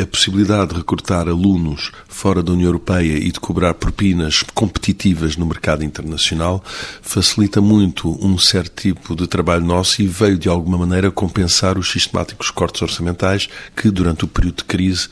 a 0.00 0.06
possibilidade 0.06 0.70
de 0.70 0.76
recrutar 0.76 1.28
alunos 1.28 1.92
fora 2.08 2.42
da 2.42 2.52
União 2.52 2.68
Europeia 2.68 3.16
e 3.18 3.30
de 3.30 3.38
cobrar 3.38 3.74
propinas 3.74 4.42
competitivas 4.54 5.36
no 5.36 5.46
mercado 5.46 5.84
internacional 5.84 6.62
facilita 7.02 7.60
muito 7.60 8.18
um 8.24 8.38
certo 8.38 8.82
tipo 8.82 9.14
de 9.14 9.26
trabalho 9.26 9.64
nosso 9.64 10.02
e 10.02 10.06
veio, 10.06 10.38
de 10.38 10.48
alguma 10.48 10.78
maneira, 10.78 11.10
compensar 11.10 11.78
os 11.78 11.90
sistemáticos 11.90 12.50
cortes 12.50 12.82
orçamentais 12.82 13.48
que, 13.74 13.90
durante 13.90 14.24
o 14.24 14.28
período 14.28 14.56
de 14.58 14.64
crise, 14.64 15.08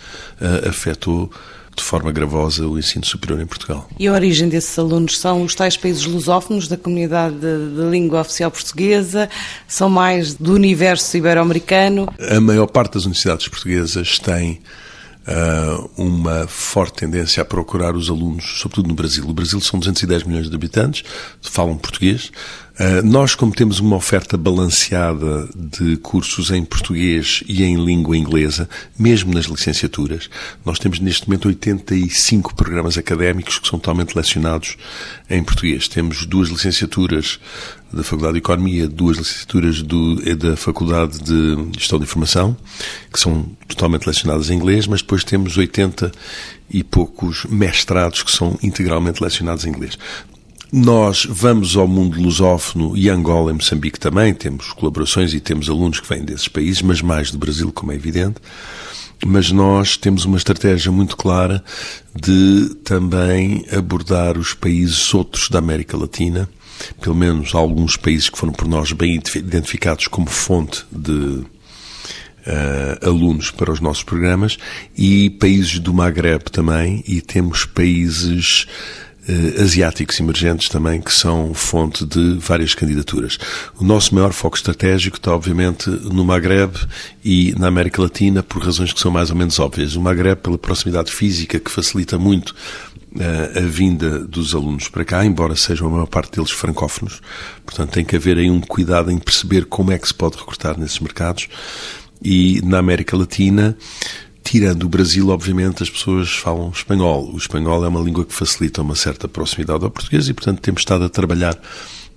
afetou 0.68 1.30
de 1.76 1.83
forma 1.83 2.12
gravosa 2.12 2.66
o 2.66 2.78
ensino 2.78 3.04
superior 3.04 3.40
em 3.40 3.47
Portugal. 3.47 3.88
E 3.99 4.07
a 4.07 4.12
origem 4.12 4.49
desses 4.49 4.78
alunos 4.78 5.19
são 5.19 5.43
os 5.43 5.54
tais 5.54 5.76
países 5.76 6.04
lusófonos 6.04 6.69
da 6.69 6.76
comunidade 6.76 7.37
de, 7.37 7.90
língua 7.90 8.21
oficial 8.21 8.50
portuguesa? 8.50 9.28
São 9.66 9.88
mais 9.90 10.35
do 10.35 10.54
universo 10.54 11.16
ibero-americano? 11.16 12.09
A 12.19 12.40
maior 12.40 12.66
parte 12.66 12.95
das 12.95 13.04
universidades 13.04 13.49
portuguesas 13.49 14.19
tem 14.19 14.61
uh, 15.26 15.90
uma 15.97 16.47
forte 16.47 17.00
tendência 17.00 17.43
a 17.43 17.45
procurar 17.45 17.95
os 17.95 18.09
alunos, 18.09 18.59
sobretudo 18.59 18.88
no 18.88 18.95
Brasil. 18.95 19.25
O 19.28 19.33
Brasil 19.33 19.61
são 19.61 19.78
210 19.78 20.25
milhões 20.25 20.49
de 20.49 20.54
habitantes, 20.54 21.04
falam 21.43 21.76
português. 21.76 22.31
Uh, 22.75 23.07
nós, 23.07 23.37
como 23.37 23.54
temos 23.54 23.78
uma 23.78 23.95
oferta 23.95 24.37
balanceada 24.37 25.49
de 25.54 25.97
cursos 25.99 26.50
em 26.50 26.64
português 26.64 27.45
e 27.47 27.62
em 27.62 27.76
língua 27.76 28.16
inglesa, 28.16 28.69
mesmo 28.99 29.33
nas 29.33 29.45
licenciaturas, 29.45 30.28
nós 30.64 30.81
temos 30.81 30.99
neste 30.99 31.28
momento 31.28 31.47
85 31.47 32.57
programas 32.57 32.99
académicos 32.99 33.61
que 33.61 33.69
são 33.69 33.78
totalmente 33.78 34.16
lecionados 34.16 34.76
em 35.31 35.43
português. 35.45 35.87
Temos 35.87 36.26
duas 36.26 36.49
licenciaturas 36.49 37.38
da 37.93 38.02
Faculdade 38.02 38.33
de 38.33 38.38
Economia, 38.38 38.88
duas 38.88 39.19
licenciaturas 39.19 39.81
do, 39.81 40.16
da 40.35 40.57
Faculdade 40.57 41.21
de 41.21 41.78
Gestão 41.78 42.00
de 42.00 42.04
Informação, 42.07 42.57
que 43.12 43.21
são 43.21 43.45
totalmente 43.69 44.04
lecionadas 44.04 44.50
em 44.50 44.54
inglês, 44.54 44.88
mas 44.88 45.00
depois 45.00 45.23
temos 45.23 45.57
80 45.57 46.11
e 46.69 46.83
poucos 46.83 47.45
mestrados 47.45 48.25
que 48.25 48.33
são 48.33 48.59
integralmente 48.64 49.23
lecionados 49.23 49.64
em 49.64 49.69
inglês. 49.69 49.97
Nós 50.76 51.25
vamos 51.31 51.76
ao 51.76 51.87
mundo 51.87 52.21
lusófono 52.21 52.97
e 52.97 53.09
Angola 53.09 53.52
e 53.52 53.54
Moçambique 53.54 53.97
também, 53.97 54.35
temos 54.35 54.73
colaborações 54.73 55.33
e 55.33 55.38
temos 55.38 55.71
alunos 55.71 56.00
que 56.00 56.09
vêm 56.09 56.25
desses 56.25 56.49
países, 56.49 56.83
mas 56.83 57.00
mais 57.00 57.31
do 57.31 57.38
Brasil, 57.38 57.71
como 57.71 57.93
é 57.93 57.95
evidente. 57.95 58.38
Mas 59.25 59.52
nós 59.52 59.97
temos 59.97 60.25
uma 60.25 60.37
estratégia 60.37 60.90
muito 60.90 61.16
clara 61.16 61.62
de 62.12 62.75
também 62.83 63.64
abordar 63.71 64.37
os 64.37 64.52
países 64.52 65.14
outros 65.14 65.49
da 65.49 65.61
América 65.61 65.97
Latina, 65.97 66.49
pelo 67.00 67.14
menos 67.14 67.54
alguns 67.54 67.97
países 67.97 68.28
que 68.28 68.37
foram 68.37 68.52
por 68.52 68.66
nós 68.66 68.90
bem 68.90 69.23
identificados 69.37 70.09
como 70.09 70.26
fonte 70.26 70.85
de 70.90 71.45
Uh, 72.47 73.09
alunos 73.09 73.50
para 73.50 73.73
os 73.73 73.81
nossos 73.81 74.02
programas 74.02 74.59
e 74.95 75.31
países 75.31 75.78
do 75.78 75.95
Maghreb 75.95 76.50
também 76.50 77.02
e 77.09 77.23
temos 77.23 77.64
países 77.64 78.66
uh, 79.28 79.62
asiáticos 79.62 80.19
emergentes 80.21 80.69
também 80.69 81.00
que 81.00 81.12
são 81.12 81.52
fonte 81.54 82.04
de 82.04 82.38
várias 82.38 82.75
candidaturas. 82.75 83.38
O 83.78 83.85
nosso 83.85 84.14
maior 84.14 84.33
foco 84.33 84.57
estratégico 84.57 85.16
está 85.16 85.35
obviamente 85.35 85.88
no 85.88 86.25
Maghreb 86.25 86.75
e 87.25 87.54
na 87.59 87.69
América 87.69 88.02
Latina 88.02 88.43
por 88.43 88.62
razões 88.62 88.93
que 88.93 89.00
são 89.00 89.11
mais 89.11 89.31
ou 89.31 89.37
menos 89.37 89.59
óbvias. 89.59 89.97
O 89.97 90.00
Maghreb 90.00 90.40
pela 90.40 90.59
proximidade 90.59 91.12
física 91.12 91.59
que 91.59 91.71
facilita 91.71 92.19
muito 92.19 92.54
a 93.57 93.61
vinda 93.61 94.21
dos 94.21 94.54
alunos 94.54 94.88
para 94.88 95.04
cá, 95.04 95.25
embora 95.25 95.54
sejam 95.54 95.87
a 95.87 95.90
maior 95.90 96.07
parte 96.07 96.33
deles 96.33 96.50
francófonos. 96.50 97.21
Portanto, 97.64 97.93
tem 97.93 98.04
que 98.04 98.16
haver 98.16 98.38
aí 98.38 98.50
um 98.50 98.61
cuidado 98.61 99.11
em 99.11 99.19
perceber 99.19 99.66
como 99.66 99.93
é 99.93 99.99
que 99.99 100.09
se 100.09 100.14
pode 100.14 100.37
recrutar 100.37 100.78
nesses 100.78 100.99
mercados. 100.99 101.49
E 102.23 102.61
na 102.64 102.78
América 102.78 103.16
Latina, 103.16 103.76
tirando 104.54 104.84
o 104.84 104.88
Brasil, 104.88 105.30
obviamente, 105.30 105.82
as 105.82 105.90
pessoas 105.90 106.30
falam 106.30 106.70
espanhol. 106.70 107.28
O 107.34 107.37
espanhol 107.37 107.84
é 107.84 107.88
uma 107.88 107.99
língua 107.99 108.25
que 108.25 108.32
facilita 108.32 108.82
uma 108.82 108.94
certa 108.94 109.26
proximidade 109.26 109.82
ao 109.82 109.90
português 109.90 110.28
e, 110.28 110.32
portanto, 110.32 110.61
temos 110.61 110.82
estado 110.82 111.02
a 111.02 111.08
trabalhar 111.08 111.58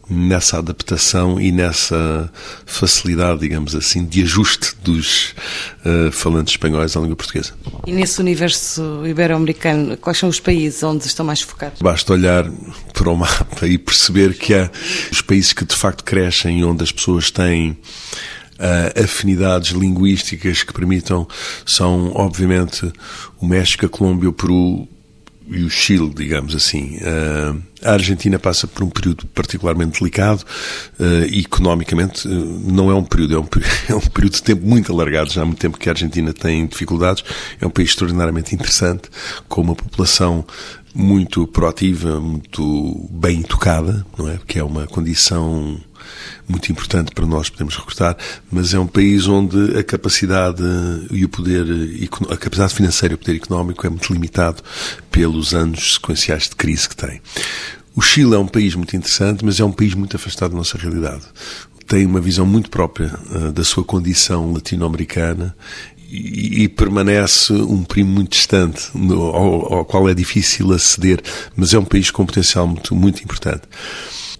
nessa 0.07 0.59
adaptação 0.59 1.41
e 1.41 1.51
nessa 1.51 2.31
facilidade, 2.63 3.39
digamos 3.39 3.73
assim, 3.73 4.05
de 4.05 4.21
ajuste 4.21 4.75
dos 4.83 5.33
uh, 5.83 6.11
falantes 6.11 6.53
espanhóis 6.53 6.95
à 6.95 6.99
língua 6.99 7.15
portuguesa. 7.15 7.53
E 7.87 7.91
nesse 7.91 8.21
universo 8.21 9.01
ibero-americano, 9.03 9.97
quais 9.97 10.19
são 10.19 10.29
os 10.29 10.39
países 10.39 10.83
onde 10.83 11.07
estão 11.07 11.25
mais 11.25 11.41
focados? 11.41 11.81
Basta 11.81 12.13
olhar 12.13 12.47
para 12.93 13.09
o 13.09 13.17
mapa 13.17 13.65
e 13.65 13.79
perceber 13.79 14.37
que 14.37 14.53
há 14.53 14.69
os 15.11 15.21
países 15.21 15.53
que 15.53 15.65
de 15.65 15.75
facto 15.75 16.03
crescem, 16.03 16.63
onde 16.63 16.83
as 16.83 16.91
pessoas 16.91 17.31
têm 17.31 17.75
uh, 18.59 19.03
afinidades 19.03 19.71
linguísticas 19.71 20.63
que 20.63 20.73
permitam, 20.73 21.27
são 21.65 22.11
obviamente 22.15 22.91
o 23.39 23.45
México, 23.45 23.85
a 23.85 23.89
Colômbia, 23.89 24.29
o 24.29 24.33
Peru, 24.33 24.87
e 25.49 25.63
o 25.63 25.69
Chile, 25.69 26.11
digamos 26.13 26.53
assim. 26.53 26.97
Uh, 26.97 27.61
a 27.81 27.93
Argentina 27.93 28.37
passa 28.37 28.67
por 28.67 28.83
um 28.83 28.89
período 28.89 29.25
particularmente 29.27 29.99
delicado 29.99 30.43
uh, 30.99 31.23
economicamente 31.31 32.27
não 32.27 32.91
é 32.91 32.95
um 32.95 33.03
período, 33.03 33.35
é 33.35 33.39
um, 33.39 33.47
é 33.89 33.95
um 33.95 34.01
período 34.01 34.33
de 34.33 34.43
tempo 34.43 34.65
muito 34.65 34.91
alargado, 34.91 35.31
já 35.31 35.41
há 35.41 35.45
muito 35.45 35.59
tempo 35.59 35.77
que 35.77 35.87
a 35.87 35.93
Argentina 35.93 36.33
tem 36.33 36.65
dificuldades. 36.67 37.23
É 37.61 37.65
um 37.65 37.69
país 37.69 37.89
extraordinariamente 37.89 38.53
interessante, 38.53 39.09
com 39.47 39.61
uma 39.61 39.75
população 39.75 40.45
muito 40.93 41.45
proativa, 41.47 42.19
muito 42.19 43.07
bem 43.11 43.41
tocada, 43.41 44.05
não 44.17 44.29
é? 44.29 44.39
Que 44.45 44.59
é 44.59 44.63
uma 44.63 44.87
condição 44.87 45.79
muito 46.47 46.71
importante 46.71 47.11
para 47.11 47.25
nós 47.25 47.49
podermos 47.49 47.75
recrutar, 47.75 48.17
mas 48.51 48.73
é 48.73 48.79
um 48.79 48.87
país 48.87 49.27
onde 49.27 49.77
a 49.77 49.83
capacidade 49.83 50.63
e 51.11 51.25
o 51.25 51.29
poder, 51.29 51.65
a 52.29 52.37
capacidade 52.37 52.73
financeira 52.73 53.13
e 53.13 53.15
o 53.15 53.17
poder 53.17 53.35
económico 53.35 53.85
é 53.85 53.89
muito 53.89 54.11
limitado 54.11 54.63
pelos 55.11 55.53
anos 55.53 55.95
sequenciais 55.95 56.43
de 56.43 56.55
crise 56.55 56.87
que 56.87 56.95
tem. 56.95 57.21
O 57.95 58.01
Chile 58.01 58.35
é 58.35 58.37
um 58.37 58.47
país 58.47 58.75
muito 58.75 58.95
interessante, 58.95 59.43
mas 59.43 59.59
é 59.59 59.65
um 59.65 59.71
país 59.71 59.95
muito 59.95 60.15
afastado 60.15 60.51
da 60.51 60.57
nossa 60.57 60.77
realidade. 60.77 61.23
Tem 61.87 62.05
uma 62.05 62.21
visão 62.21 62.45
muito 62.45 62.69
própria 62.69 63.11
uh, 63.31 63.51
da 63.51 63.63
sua 63.63 63.83
condição 63.83 64.53
latino-americana 64.53 65.55
e, 66.09 66.63
e, 66.63 66.67
permanece 66.69 67.51
um 67.53 67.83
primo 67.83 68.11
muito 68.11 68.31
distante, 68.31 68.89
no, 68.93 69.23
ao, 69.23 69.73
ao, 69.73 69.85
qual 69.85 70.07
é 70.07 70.13
difícil 70.13 70.71
aceder, 70.71 71.21
mas 71.55 71.73
é 71.73 71.79
um 71.79 71.83
país 71.83 72.11
com 72.11 72.25
potencial 72.25 72.67
muito, 72.67 72.95
muito 72.95 73.23
importante. 73.23 73.63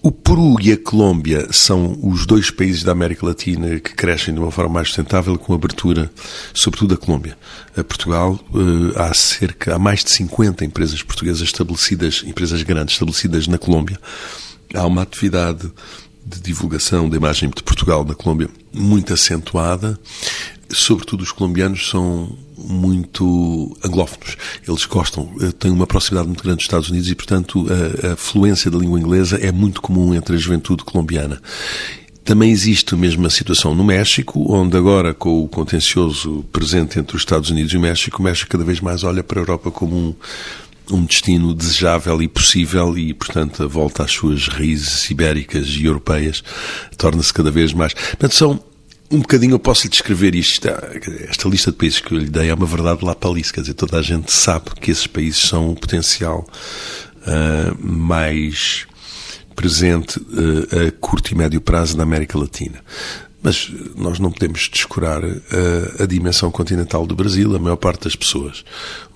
O 0.00 0.12
Peru 0.12 0.56
e 0.60 0.72
a 0.72 0.76
Colômbia 0.76 1.48
são 1.50 1.98
os 2.02 2.24
dois 2.24 2.50
países 2.50 2.84
da 2.84 2.92
América 2.92 3.26
Latina 3.26 3.80
que 3.80 3.94
crescem 3.94 4.32
de 4.32 4.38
uma 4.38 4.50
forma 4.50 4.74
mais 4.74 4.88
sustentável, 4.88 5.36
com 5.36 5.52
abertura, 5.52 6.10
sobretudo 6.54 6.94
a 6.94 6.96
Colômbia. 6.96 7.36
A 7.76 7.82
Portugal, 7.82 8.38
eh, 8.54 9.00
há 9.00 9.12
cerca, 9.12 9.74
há 9.74 9.78
mais 9.78 10.04
de 10.04 10.10
50 10.10 10.64
empresas 10.64 11.02
portuguesas 11.02 11.42
estabelecidas, 11.42 12.22
empresas 12.24 12.62
grandes 12.62 12.94
estabelecidas 12.94 13.48
na 13.48 13.58
Colômbia. 13.58 13.98
Há 14.72 14.86
uma 14.86 15.02
atividade 15.02 15.70
de 16.24 16.40
divulgação 16.40 17.08
da 17.08 17.16
imagem 17.16 17.50
de 17.50 17.62
Portugal 17.62 18.04
na 18.04 18.14
Colômbia 18.14 18.48
muito 18.72 19.12
acentuada 19.12 19.98
sobretudo 20.70 21.22
os 21.22 21.32
colombianos, 21.32 21.88
são 21.88 22.36
muito 22.68 23.76
anglófonos. 23.82 24.36
Eles 24.66 24.84
gostam, 24.84 25.30
eh, 25.40 25.52
têm 25.58 25.70
uma 25.70 25.86
proximidade 25.86 26.28
muito 26.28 26.42
grande 26.42 26.58
dos 26.58 26.64
Estados 26.64 26.90
Unidos 26.90 27.10
e, 27.10 27.14
portanto, 27.14 27.66
a, 27.68 28.12
a 28.12 28.16
fluência 28.16 28.70
da 28.70 28.78
língua 28.78 29.00
inglesa 29.00 29.36
é 29.36 29.50
muito 29.50 29.80
comum 29.80 30.14
entre 30.14 30.36
a 30.36 30.38
juventude 30.38 30.84
colombiana. 30.84 31.40
Também 32.24 32.50
existe 32.50 32.92
a 32.92 32.96
mesma 32.96 33.30
situação 33.30 33.74
no 33.74 33.82
México, 33.82 34.54
onde 34.54 34.76
agora, 34.76 35.14
com 35.14 35.42
o 35.42 35.48
contencioso 35.48 36.44
presente 36.52 36.98
entre 36.98 37.16
os 37.16 37.22
Estados 37.22 37.48
Unidos 37.48 37.72
e 37.72 37.78
o 37.78 37.80
México, 37.80 38.20
o 38.20 38.22
México 38.22 38.50
cada 38.50 38.64
vez 38.64 38.80
mais 38.80 39.02
olha 39.02 39.24
para 39.24 39.40
a 39.40 39.42
Europa 39.42 39.70
como 39.70 39.96
um, 39.96 40.14
um 40.90 41.04
destino 41.06 41.54
desejável 41.54 42.20
e 42.20 42.28
possível 42.28 42.98
e, 42.98 43.14
portanto, 43.14 43.62
a 43.62 43.66
volta 43.66 44.02
às 44.02 44.12
suas 44.12 44.46
raízes 44.46 45.10
ibéricas 45.10 45.68
e 45.68 45.86
europeias 45.86 46.44
torna-se 46.98 47.32
cada 47.32 47.50
vez 47.50 47.72
mais. 47.72 47.94
Portanto, 47.94 48.34
são 48.34 48.60
um 49.10 49.20
bocadinho 49.20 49.54
eu 49.54 49.58
posso 49.58 49.84
lhe 49.84 49.88
descrever 49.88 50.34
isto. 50.34 50.68
Esta 51.28 51.48
lista 51.48 51.70
de 51.70 51.76
países 51.76 52.00
que 52.00 52.12
eu 52.12 52.18
lhe 52.18 52.28
dei 52.28 52.50
é 52.50 52.54
uma 52.54 52.66
verdade 52.66 53.04
lá 53.04 53.14
para. 53.14 53.50
Quer 53.50 53.60
dizer, 53.62 53.74
toda 53.74 53.98
a 53.98 54.02
gente 54.02 54.30
sabe 54.30 54.70
que 54.80 54.90
esses 54.90 55.06
países 55.06 55.40
são 55.40 55.70
o 55.70 55.76
potencial 55.76 56.46
uh, 57.16 57.86
mais 57.86 58.86
presente 59.56 60.18
uh, 60.18 60.88
a 60.88 60.92
curto 61.00 61.32
e 61.32 61.34
médio 61.34 61.60
prazo 61.60 61.96
na 61.96 62.02
América 62.02 62.38
Latina. 62.38 62.80
Mas 63.40 63.70
nós 63.96 64.18
não 64.18 64.32
podemos 64.32 64.68
descurar 64.70 65.22
a, 65.24 66.02
a, 66.02 66.06
dimensão 66.06 66.50
continental 66.50 67.06
do 67.06 67.14
Brasil. 67.14 67.54
A 67.54 67.58
maior 67.58 67.76
parte 67.76 68.04
das 68.04 68.16
pessoas 68.16 68.64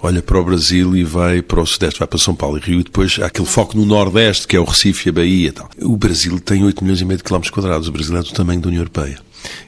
olha 0.01 0.23
para 0.23 0.39
o 0.39 0.45
Brasil 0.45 0.97
e 0.97 1.03
vai 1.03 1.43
para 1.43 1.61
o 1.61 1.67
Sudeste, 1.67 1.99
vai 1.99 2.07
para 2.07 2.19
São 2.21 2.35
Paulo 2.35 2.57
e 2.57 2.61
Rio, 2.61 2.81
e 2.81 2.85
depois 2.85 3.19
há 3.21 3.27
aquele 3.27 3.49
foco 3.49 3.77
no 3.77 3.85
Nordeste, 3.85 4.47
que 4.47 4.57
é 4.57 4.61
o 4.61 4.65
Recife 4.65 5.09
e 5.09 5.11
a 5.11 5.13
Bahia 5.13 5.49
e 5.49 5.53
tal. 5.53 5.69
O 5.81 5.97
Brasil 5.97 6.39
tem 6.39 6.63
8 6.65 6.85
milhões 6.85 7.01
e 7.01 7.05
meio 7.05 7.19
de 7.19 7.25
quilómetros 7.25 7.53
quadrados. 7.53 7.89
O 7.89 7.93
Brasil 7.93 8.17
é 8.17 8.23
do 8.23 8.31
tamanho 8.31 8.61
da 8.61 8.69
União 8.69 8.81
Europeia. 8.81 9.19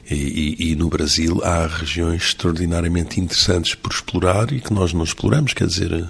E, 0.09 0.15
e, 0.15 0.71
e, 0.71 0.75
no 0.75 0.89
Brasil 0.89 1.41
há 1.43 1.67
regiões 1.67 2.23
extraordinariamente 2.23 3.19
interessantes 3.19 3.75
por 3.75 3.91
explorar 3.91 4.51
e 4.51 4.61
que 4.61 4.73
nós 4.73 4.93
não 4.93 5.03
exploramos, 5.03 5.53
quer 5.53 5.67
dizer, 5.67 6.07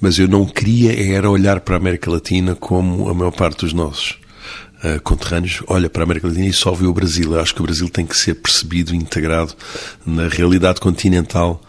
mas 0.00 0.18
eu 0.18 0.28
não 0.28 0.46
queria 0.46 1.16
era 1.16 1.30
olhar 1.30 1.60
para 1.60 1.76
a 1.76 1.78
América 1.78 2.10
Latina 2.10 2.54
como 2.54 3.08
a 3.08 3.14
maior 3.14 3.32
parte 3.32 3.60
dos 3.60 3.72
nossos 3.72 4.18
uh, 4.84 5.00
conterrâneos 5.02 5.62
olha 5.66 5.88
para 5.88 6.02
a 6.02 6.04
América 6.04 6.28
Latina 6.28 6.46
e 6.46 6.52
só 6.52 6.72
vê 6.72 6.86
o 6.86 6.92
Brasil. 6.92 7.34
Eu 7.34 7.40
acho 7.40 7.54
que 7.54 7.60
o 7.60 7.64
Brasil 7.64 7.88
tem 7.88 8.06
que 8.06 8.16
ser 8.16 8.34
percebido, 8.34 8.94
integrado 8.94 9.54
na 10.04 10.28
realidade 10.28 10.80
continental 10.80 11.60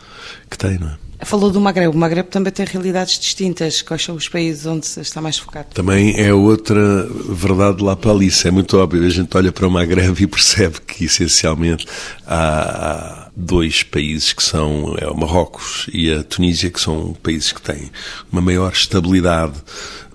que 0.50 0.58
tem, 0.58 0.78
não 0.78 0.90
é? 0.90 1.09
Falou 1.22 1.52
do 1.52 1.60
Magreb. 1.60 1.94
O 1.94 1.98
Magreb 1.98 2.28
também 2.28 2.52
tem 2.52 2.66
realidades 2.66 3.20
distintas. 3.20 3.82
Quais 3.82 4.04
são 4.04 4.16
os 4.16 4.30
países 4.30 4.66
onde 4.66 4.86
está 4.86 5.22
mais 5.22 5.38
focado? 5.38 5.68
Também 5.74 6.20
é 6.20 6.34
outra 6.34 7.08
verdade 7.30 7.84
lá 7.84 7.96
para 7.96 8.12
Alice. 8.12 8.48
É 8.48 8.52
muito 8.52 8.78
óbvio. 8.78 9.06
A 9.06 9.10
gente 9.10 9.36
olha 9.36 9.52
para 9.52 9.68
o 9.68 9.72
Magreb 9.72 10.22
e 10.22 10.28
percebe 10.28 10.80
que, 10.82 11.06
essencialmente, 11.06 11.86
há, 12.26 13.30
dois 13.40 13.84
países 13.84 14.34
que 14.34 14.44
são 14.44 14.96
é 14.98 15.08
o 15.08 15.16
Marrocos 15.16 15.90
e 15.94 16.12
a 16.12 16.24
Tunísia, 16.24 16.70
que 16.70 16.82
são 16.82 17.16
países 17.24 17.52
que 17.52 17.62
têm 17.62 17.90
uma 18.32 18.42
maior 18.42 18.72
estabilidade 18.72 19.54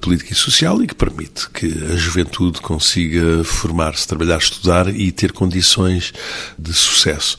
política 0.04 0.34
e 0.34 0.36
social 0.36 0.82
e 0.82 0.86
que 0.86 0.94
permite 0.94 1.48
que 1.48 1.66
a 1.90 1.96
juventude 1.96 2.60
consiga 2.60 3.42
formar-se, 3.42 4.06
trabalhar, 4.06 4.36
estudar 4.36 4.94
e 4.94 5.10
ter 5.10 5.32
condições 5.32 6.12
de 6.58 6.74
sucesso 6.74 7.38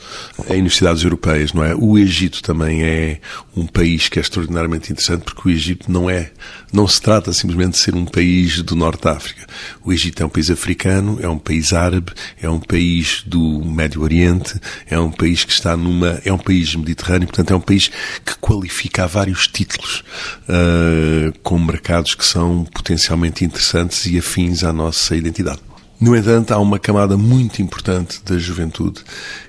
em 0.49 0.53
universidades 0.53 1.03
europeias, 1.03 1.53
não 1.53 1.63
é? 1.63 1.75
O 1.75 1.95
Egito 1.95 2.41
também 2.41 2.83
é 2.83 3.19
um 3.55 3.67
país 3.67 4.09
que 4.09 4.17
é 4.17 4.21
extraordinariamente 4.21 4.91
interessante 4.91 5.23
porque 5.23 5.47
o 5.47 5.51
Egito 5.51 5.91
não 5.91 6.09
é, 6.09 6.31
não 6.73 6.87
se 6.87 6.99
trata 6.99 7.31
simplesmente 7.31 7.73
de 7.73 7.77
ser 7.77 7.93
um 7.93 8.05
país 8.05 8.61
do 8.63 8.75
Norte 8.75 9.03
da 9.03 9.11
África. 9.11 9.45
O 9.83 9.93
Egito 9.93 10.23
é 10.23 10.25
um 10.25 10.29
país 10.29 10.49
africano, 10.49 11.19
é 11.21 11.29
um 11.29 11.37
país 11.37 11.71
árabe, 11.71 12.13
é 12.41 12.49
um 12.49 12.59
país 12.59 13.23
do 13.27 13.63
Médio 13.63 14.01
Oriente, 14.01 14.59
é 14.87 14.99
um 14.99 15.11
país 15.11 15.43
que 15.43 15.51
está 15.51 15.77
numa, 15.77 16.19
é 16.25 16.33
um 16.33 16.37
país 16.39 16.73
mediterrâneo, 16.75 17.27
portanto 17.27 17.51
é 17.51 17.55
um 17.55 17.61
país 17.61 17.91
que 18.25 18.35
qualifica 18.39 19.05
vários 19.05 19.47
títulos 19.47 20.03
uh, 20.49 21.37
com 21.43 21.59
mercados 21.59 22.15
que 22.15 22.25
são 22.25 22.54
potencialmente 22.63 23.43
interessantes 23.43 24.05
e 24.05 24.17
afins 24.17 24.63
à 24.63 24.71
nossa 24.71 25.15
identidade. 25.15 25.59
No 25.99 26.15
entanto, 26.15 26.51
há 26.51 26.59
uma 26.59 26.77
camada 26.77 27.15
muito 27.17 27.61
importante 27.61 28.21
da 28.23 28.37
juventude 28.37 29.01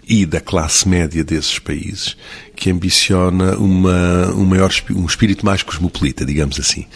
e 0.06 0.24
da 0.24 0.40
classe 0.40 0.88
média 0.88 1.24
desses 1.24 1.58
países 1.58 2.16
que 2.54 2.70
ambiciona 2.70 3.56
uma, 3.56 4.32
um, 4.32 4.44
maior, 4.44 4.70
um 4.90 5.04
espírito 5.04 5.44
mais 5.44 5.62
cosmopolita, 5.62 6.24
digamos 6.24 6.60
assim. 6.60 6.86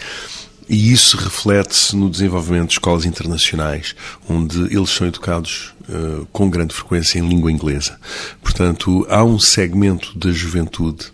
E 0.69 0.93
isso 0.93 1.17
reflete-se 1.17 1.97
no 1.97 2.09
desenvolvimento 2.09 2.67
de 2.67 2.73
escolas 2.75 3.05
internacionais, 3.05 3.93
onde 4.29 4.73
eles 4.73 4.89
são 4.89 5.05
educados 5.05 5.73
uh, 5.89 6.25
com 6.31 6.49
grande 6.49 6.73
frequência 6.73 7.19
em 7.19 7.27
língua 7.27 7.51
inglesa. 7.51 7.99
Portanto, 8.41 9.05
há 9.09 9.21
um 9.21 9.37
segmento 9.37 10.17
da 10.17 10.31
juventude 10.31 11.11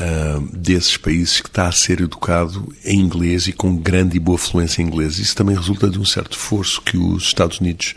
uh, 0.00 0.56
desses 0.56 0.96
países 0.96 1.40
que 1.40 1.48
está 1.48 1.68
a 1.68 1.72
ser 1.72 2.00
educado 2.00 2.72
em 2.84 2.98
inglês 2.98 3.46
e 3.46 3.52
com 3.52 3.76
grande 3.76 4.16
e 4.16 4.20
boa 4.20 4.38
fluência 4.38 4.82
em 4.82 4.86
inglês. 4.86 5.18
Isso 5.18 5.36
também 5.36 5.56
resulta 5.56 5.88
de 5.88 5.98
um 5.98 6.04
certo 6.04 6.32
esforço 6.32 6.80
que 6.82 6.96
os 6.96 7.24
Estados 7.24 7.60
Unidos 7.60 7.94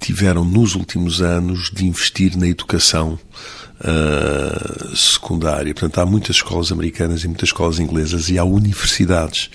tiveram 0.00 0.44
nos 0.44 0.74
últimos 0.74 1.22
anos 1.22 1.70
de 1.70 1.86
investir 1.86 2.36
na 2.36 2.46
educação 2.46 3.18
uh, 3.80 4.96
secundária. 4.96 5.72
Portanto, 5.72 5.98
há 5.98 6.06
muitas 6.06 6.36
escolas 6.36 6.70
americanas 6.70 7.24
e 7.24 7.28
muitas 7.28 7.48
escolas 7.48 7.78
inglesas 7.78 8.28
e 8.28 8.38
há 8.38 8.44
universidades 8.44 9.50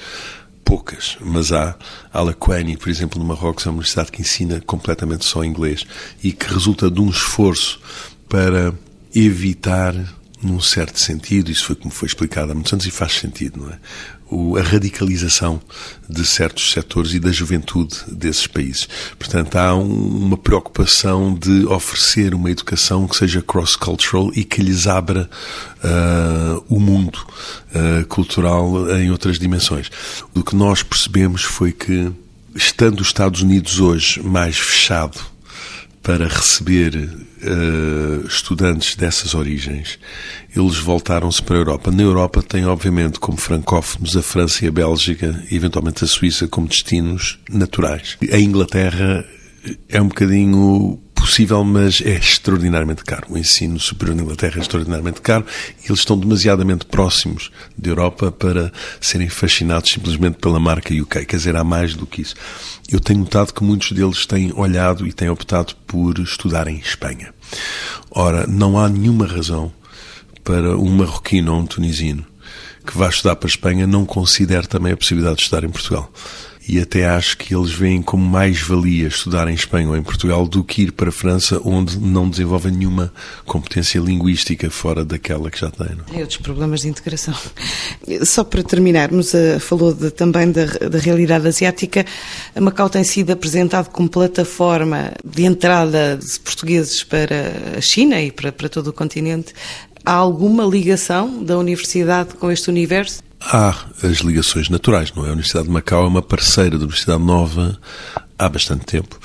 poucas, 0.65 1.17
mas 1.19 1.51
há 1.51 1.75
Alaquani, 2.13 2.77
por 2.77 2.89
exemplo, 2.89 3.19
no 3.19 3.25
Marrocos, 3.25 3.65
é 3.65 3.69
uma 3.69 3.77
universidade 3.77 4.11
que 4.11 4.21
ensina 4.21 4.61
completamente 4.61 5.25
só 5.25 5.43
inglês 5.43 5.83
e 6.23 6.31
que 6.31 6.51
resulta 6.51 6.91
de 6.91 7.01
um 7.01 7.09
esforço 7.09 7.79
para 8.27 8.73
evitar 9.13 9.95
num 10.41 10.61
certo 10.61 10.99
sentido, 10.99 11.51
isso 11.51 11.65
foi 11.65 11.75
como 11.75 11.91
foi 11.91 12.07
explicado 12.07 12.51
há 12.51 12.55
muitos 12.55 12.71
anos 12.71 12.85
e 12.85 12.91
faz 12.91 13.13
sentido, 13.13 13.61
não 13.61 13.71
é? 13.71 13.77
O, 14.31 14.57
a 14.57 14.61
radicalização 14.61 15.59
de 16.07 16.23
certos 16.23 16.71
setores 16.71 17.13
e 17.13 17.19
da 17.19 17.31
juventude 17.31 17.95
desses 18.07 18.45
países. 18.45 18.87
Portanto, 19.17 19.55
há 19.55 19.75
um, 19.75 20.25
uma 20.25 20.37
preocupação 20.37 21.33
de 21.33 21.65
oferecer 21.65 22.35
uma 22.35 22.51
educação 22.51 23.07
que 23.07 23.15
seja 23.15 23.41
cross-cultural 23.41 24.31
e 24.35 24.43
que 24.43 24.61
lhes 24.61 24.85
abra 24.85 25.27
uh, 25.83 26.63
o 26.69 26.79
mundo 26.79 27.17
uh, 27.73 28.05
cultural 28.05 28.89
em 28.91 29.09
outras 29.09 29.39
dimensões. 29.39 29.89
O 30.35 30.43
que 30.43 30.55
nós 30.55 30.83
percebemos 30.83 31.41
foi 31.41 31.71
que, 31.71 32.11
estando 32.55 33.01
os 33.01 33.07
Estados 33.07 33.41
Unidos 33.41 33.79
hoje 33.79 34.21
mais 34.21 34.57
fechado 34.57 35.19
para 36.01 36.27
receber 36.27 36.95
uh, 36.95 38.27
estudantes 38.27 38.95
dessas 38.95 39.33
origens, 39.33 39.99
eles 40.55 40.77
voltaram-se 40.77 41.41
para 41.41 41.55
a 41.55 41.59
Europa. 41.59 41.91
Na 41.91 42.03
Europa 42.03 42.41
tem, 42.41 42.65
obviamente, 42.65 43.19
como 43.19 43.37
francófonos 43.37 44.15
a 44.15 44.21
França 44.21 44.65
e 44.65 44.67
a 44.67 44.71
Bélgica 44.71 45.43
e, 45.51 45.55
eventualmente, 45.55 46.03
a 46.03 46.07
Suíça 46.07 46.47
como 46.47 46.67
destinos 46.67 47.39
naturais. 47.49 48.17
A 48.31 48.39
Inglaterra 48.39 49.25
é 49.87 50.01
um 50.01 50.07
bocadinho 50.07 50.99
possível, 51.19 51.63
mas 51.63 52.01
é 52.01 52.15
extraordinariamente 52.15 53.03
caro. 53.03 53.27
O 53.29 53.37
ensino 53.37 53.79
superior 53.79 54.15
na 54.15 54.23
Inglaterra 54.23 54.57
é 54.57 54.61
extraordinariamente 54.61 55.21
caro 55.21 55.45
e 55.83 55.87
eles 55.87 55.99
estão 55.99 56.17
demasiadamente 56.17 56.85
próximos 56.85 57.51
da 57.77 57.89
Europa 57.89 58.31
para 58.31 58.71
serem 58.99 59.29
fascinados 59.29 59.91
simplesmente 59.91 60.37
pela 60.37 60.59
marca 60.59 60.93
UK. 60.93 61.25
Quer 61.25 61.35
dizer, 61.35 61.55
há 61.55 61.63
mais 61.63 61.95
do 61.95 62.05
que 62.05 62.21
isso. 62.21 62.35
Eu 62.89 62.99
tenho 62.99 63.19
notado 63.19 63.53
que 63.53 63.63
muitos 63.63 63.91
deles 63.91 64.25
têm 64.25 64.51
olhado 64.55 65.05
e 65.05 65.13
têm 65.13 65.29
optado 65.29 65.75
por 65.85 66.17
estudar 66.19 66.67
em 66.67 66.77
Espanha. 66.77 67.33
Ora, 68.11 68.47
não 68.47 68.79
há 68.79 68.87
nenhuma 68.89 69.27
razão 69.27 69.71
para 70.43 70.77
um 70.77 70.89
marroquino 70.89 71.53
ou 71.53 71.59
um 71.59 71.65
tunisino 71.65 72.25
que 72.85 72.97
vá 72.97 73.07
estudar 73.09 73.35
para 73.35 73.47
a 73.47 73.51
Espanha 73.51 73.85
não 73.85 74.05
considere 74.05 74.67
também 74.67 74.93
a 74.93 74.97
possibilidade 74.97 75.35
de 75.35 75.41
estudar 75.43 75.63
em 75.63 75.69
Portugal 75.69 76.11
e 76.69 76.79
até 76.79 77.07
acho 77.07 77.35
que 77.35 77.55
eles 77.55 77.71
veem 77.71 77.99
como 77.99 78.23
mais-valia 78.23 79.07
estudar 79.07 79.47
em 79.47 79.55
Espanha 79.55 79.89
ou 79.89 79.97
em 79.97 80.03
Portugal 80.03 80.47
do 80.47 80.63
que 80.63 80.83
ir 80.83 80.91
para 80.91 81.09
a 81.09 81.11
França, 81.11 81.59
onde 81.65 81.97
não 81.97 82.29
desenvolvem 82.29 82.71
nenhuma 82.71 83.11
competência 83.43 83.97
linguística 83.97 84.69
fora 84.69 85.03
daquela 85.03 85.49
que 85.49 85.59
já 85.59 85.71
têm. 85.71 85.97
Não? 85.97 86.15
É 86.15 86.21
outros 86.21 86.37
problemas 86.37 86.81
de 86.81 86.89
integração. 86.89 87.33
Só 88.23 88.43
para 88.43 88.61
terminarmos, 88.61 89.33
eh, 89.33 89.57
falou 89.57 89.95
de, 89.95 90.11
também 90.11 90.51
da, 90.51 90.65
da 90.65 90.99
realidade 90.99 91.47
asiática. 91.47 92.05
A 92.55 92.61
Macau 92.61 92.87
tem 92.87 93.03
sido 93.03 93.31
apresentado 93.31 93.89
como 93.89 94.07
plataforma 94.07 95.11
de 95.25 95.45
entrada 95.45 96.17
de 96.17 96.39
portugueses 96.39 97.03
para 97.03 97.77
a 97.79 97.81
China 97.81 98.21
e 98.21 98.31
para, 98.31 98.51
para 98.51 98.69
todo 98.69 98.89
o 98.89 98.93
continente. 98.93 99.55
Há 100.05 100.13
alguma 100.13 100.63
ligação 100.65 101.43
da 101.43 101.57
universidade 101.57 102.35
com 102.35 102.51
este 102.51 102.69
universo? 102.69 103.27
Há 103.39 103.85
as 104.03 104.17
ligações 104.17 104.69
naturais, 104.69 105.13
não 105.13 105.25
é? 105.25 105.29
A 105.29 105.31
Universidade 105.31 105.67
de 105.67 105.73
Macau 105.73 106.03
é 106.03 106.07
uma 106.07 106.21
parceira 106.21 106.77
da 106.77 106.83
Universidade 106.83 107.23
Nova 107.23 107.79
há 108.37 108.49
bastante 108.49 108.85
tempo. 108.85 109.19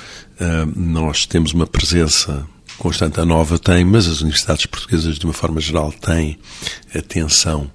Nós 0.75 1.25
temos 1.25 1.53
uma 1.53 1.67
presença 1.67 2.45
constante, 2.77 3.19
a 3.19 3.25
Nova 3.25 3.57
tem, 3.57 3.85
mas 3.85 4.07
as 4.07 4.21
universidades 4.21 4.65
portuguesas, 4.65 5.17
de 5.17 5.25
uma 5.25 5.33
forma 5.33 5.61
geral, 5.61 5.91
têm 5.91 6.37
atenção 6.93 7.69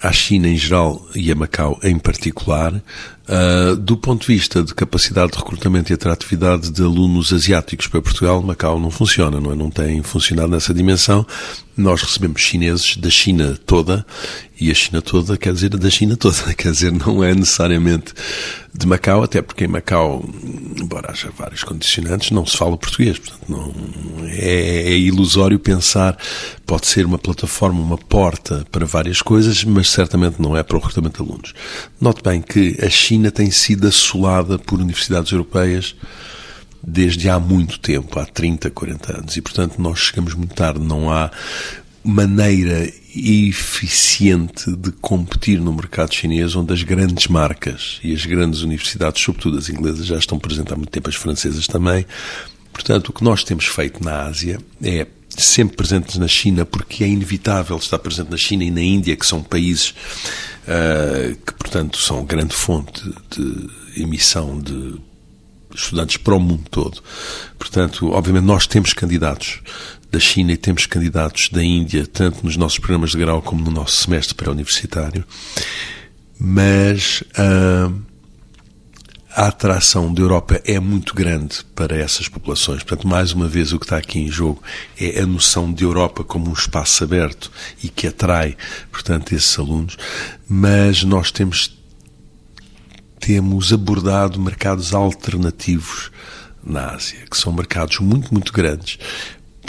à 0.00 0.12
China 0.12 0.48
em 0.48 0.56
geral 0.56 1.04
e 1.14 1.32
a 1.32 1.34
Macau 1.34 1.78
em 1.82 1.98
particular, 1.98 2.82
uh, 3.28 3.76
do 3.76 3.96
ponto 3.96 4.26
de 4.26 4.34
vista 4.34 4.62
de 4.62 4.74
capacidade 4.74 5.32
de 5.32 5.38
recrutamento 5.38 5.92
e 5.92 5.94
atratividade 5.94 6.70
de 6.70 6.82
alunos 6.82 7.32
asiáticos 7.32 7.86
para 7.86 8.02
Portugal, 8.02 8.42
Macau 8.42 8.78
não 8.78 8.90
funciona, 8.90 9.40
não 9.40 9.52
é? 9.52 9.54
Não 9.54 9.70
tem 9.70 10.02
funcionado 10.02 10.48
nessa 10.48 10.74
dimensão. 10.74 11.26
Nós 11.76 12.02
recebemos 12.02 12.40
chineses 12.40 12.96
da 12.96 13.10
China 13.10 13.58
toda 13.66 14.06
e 14.60 14.70
a 14.70 14.74
China 14.74 15.02
toda 15.02 15.36
quer 15.36 15.52
dizer 15.52 15.70
da 15.70 15.90
China 15.90 16.16
toda, 16.16 16.36
quer 16.54 16.70
dizer, 16.70 16.92
não 16.92 17.24
é 17.24 17.34
necessariamente 17.34 18.14
de 18.72 18.86
Macau, 18.86 19.22
até 19.22 19.40
porque 19.40 19.64
em 19.64 19.68
Macau, 19.68 20.24
embora 20.76 21.12
haja 21.12 21.30
vários 21.36 21.62
condicionantes, 21.62 22.30
não 22.30 22.44
se 22.44 22.56
fala 22.56 22.76
português. 22.76 23.18
Portanto, 23.18 23.44
não, 23.48 23.72
é, 24.26 24.92
é 24.92 24.98
ilusório 24.98 25.58
pensar, 25.58 26.16
pode 26.66 26.86
ser 26.86 27.06
uma 27.06 27.18
plataforma, 27.18 27.80
uma 27.80 27.98
porta 27.98 28.66
para 28.70 28.84
várias 28.84 29.22
coisas, 29.22 29.62
mas 29.64 29.90
certamente 29.90 30.40
não 30.40 30.56
é 30.56 30.62
para 30.62 30.76
o 30.76 30.80
recrutamento 30.80 31.22
de 31.22 31.28
alunos. 31.28 31.54
Note 32.00 32.22
bem 32.22 32.40
que 32.40 32.76
a 32.84 32.90
China 32.90 33.13
tem 33.30 33.50
sido 33.50 33.86
assolada 33.86 34.58
por 34.58 34.80
universidades 34.80 35.32
europeias 35.32 35.94
desde 36.86 37.28
há 37.28 37.40
muito 37.40 37.78
tempo, 37.78 38.18
há 38.18 38.26
30, 38.26 38.70
40 38.70 39.18
anos, 39.18 39.36
e 39.36 39.40
portanto 39.40 39.80
nós 39.80 39.98
chegamos 39.98 40.34
muito 40.34 40.54
tarde, 40.54 40.80
não 40.80 41.10
há 41.10 41.30
maneira 42.04 42.92
eficiente 43.16 44.70
de 44.76 44.92
competir 44.92 45.58
no 45.58 45.72
mercado 45.72 46.14
chinês, 46.14 46.54
onde 46.54 46.74
as 46.74 46.82
grandes 46.82 47.26
marcas 47.28 47.98
e 48.04 48.12
as 48.12 48.26
grandes 48.26 48.60
universidades, 48.60 49.22
sobretudo 49.22 49.56
as 49.56 49.70
inglesas, 49.70 50.04
já 50.04 50.18
estão 50.18 50.38
presentes 50.38 50.72
há 50.72 50.76
muito 50.76 50.90
tempo, 50.90 51.08
as 51.08 51.16
francesas 51.16 51.66
também. 51.66 52.04
Portanto, 52.72 53.08
o 53.08 53.12
que 53.12 53.24
nós 53.24 53.42
temos 53.44 53.64
feito 53.66 54.04
na 54.04 54.24
Ásia 54.24 54.58
é 54.82 55.06
sempre 55.30 55.76
presentes 55.76 56.16
na 56.16 56.28
China, 56.28 56.66
porque 56.66 57.04
é 57.04 57.08
inevitável 57.08 57.76
estar 57.76 57.98
presente 57.98 58.30
na 58.30 58.36
China 58.36 58.64
e 58.64 58.70
na 58.70 58.82
Índia, 58.82 59.16
que 59.16 59.24
são 59.24 59.42
países 59.42 59.94
que, 61.44 61.54
portanto, 61.54 61.98
são 61.98 62.24
grande 62.24 62.54
fonte 62.54 63.02
de 63.30 64.02
emissão 64.02 64.58
de 64.60 65.00
estudantes 65.74 66.16
para 66.16 66.34
o 66.34 66.40
mundo 66.40 66.64
todo. 66.70 67.02
Portanto, 67.58 68.10
obviamente, 68.12 68.44
nós 68.44 68.66
temos 68.66 68.92
candidatos 68.92 69.60
da 70.10 70.18
China 70.20 70.52
e 70.52 70.56
temos 70.56 70.86
candidatos 70.86 71.48
da 71.48 71.62
Índia, 71.62 72.06
tanto 72.06 72.44
nos 72.44 72.56
nossos 72.56 72.78
programas 72.78 73.10
de 73.10 73.18
grau 73.18 73.42
como 73.42 73.64
no 73.64 73.70
nosso 73.70 74.02
semestre 74.02 74.34
pré-universitário. 74.34 75.24
Mas. 76.38 77.22
Uh, 77.38 78.13
a 79.34 79.48
atração 79.48 80.14
da 80.14 80.22
Europa 80.22 80.60
é 80.64 80.78
muito 80.78 81.12
grande 81.12 81.64
para 81.74 81.96
essas 81.96 82.28
populações. 82.28 82.84
Portanto, 82.84 83.08
mais 83.08 83.32
uma 83.32 83.48
vez, 83.48 83.72
o 83.72 83.80
que 83.80 83.84
está 83.84 83.96
aqui 83.96 84.20
em 84.20 84.30
jogo 84.30 84.62
é 84.98 85.20
a 85.20 85.26
noção 85.26 85.72
de 85.72 85.82
Europa 85.82 86.22
como 86.22 86.48
um 86.48 86.52
espaço 86.52 87.02
aberto 87.02 87.50
e 87.82 87.88
que 87.88 88.06
atrai, 88.06 88.56
portanto, 88.92 89.34
esses 89.34 89.58
alunos. 89.58 89.96
Mas 90.48 91.02
nós 91.02 91.32
temos, 91.32 91.76
temos 93.18 93.72
abordado 93.72 94.38
mercados 94.40 94.94
alternativos 94.94 96.12
na 96.62 96.92
Ásia, 96.92 97.24
que 97.28 97.36
são 97.36 97.52
mercados 97.52 97.98
muito, 97.98 98.32
muito 98.32 98.52
grandes, 98.52 98.98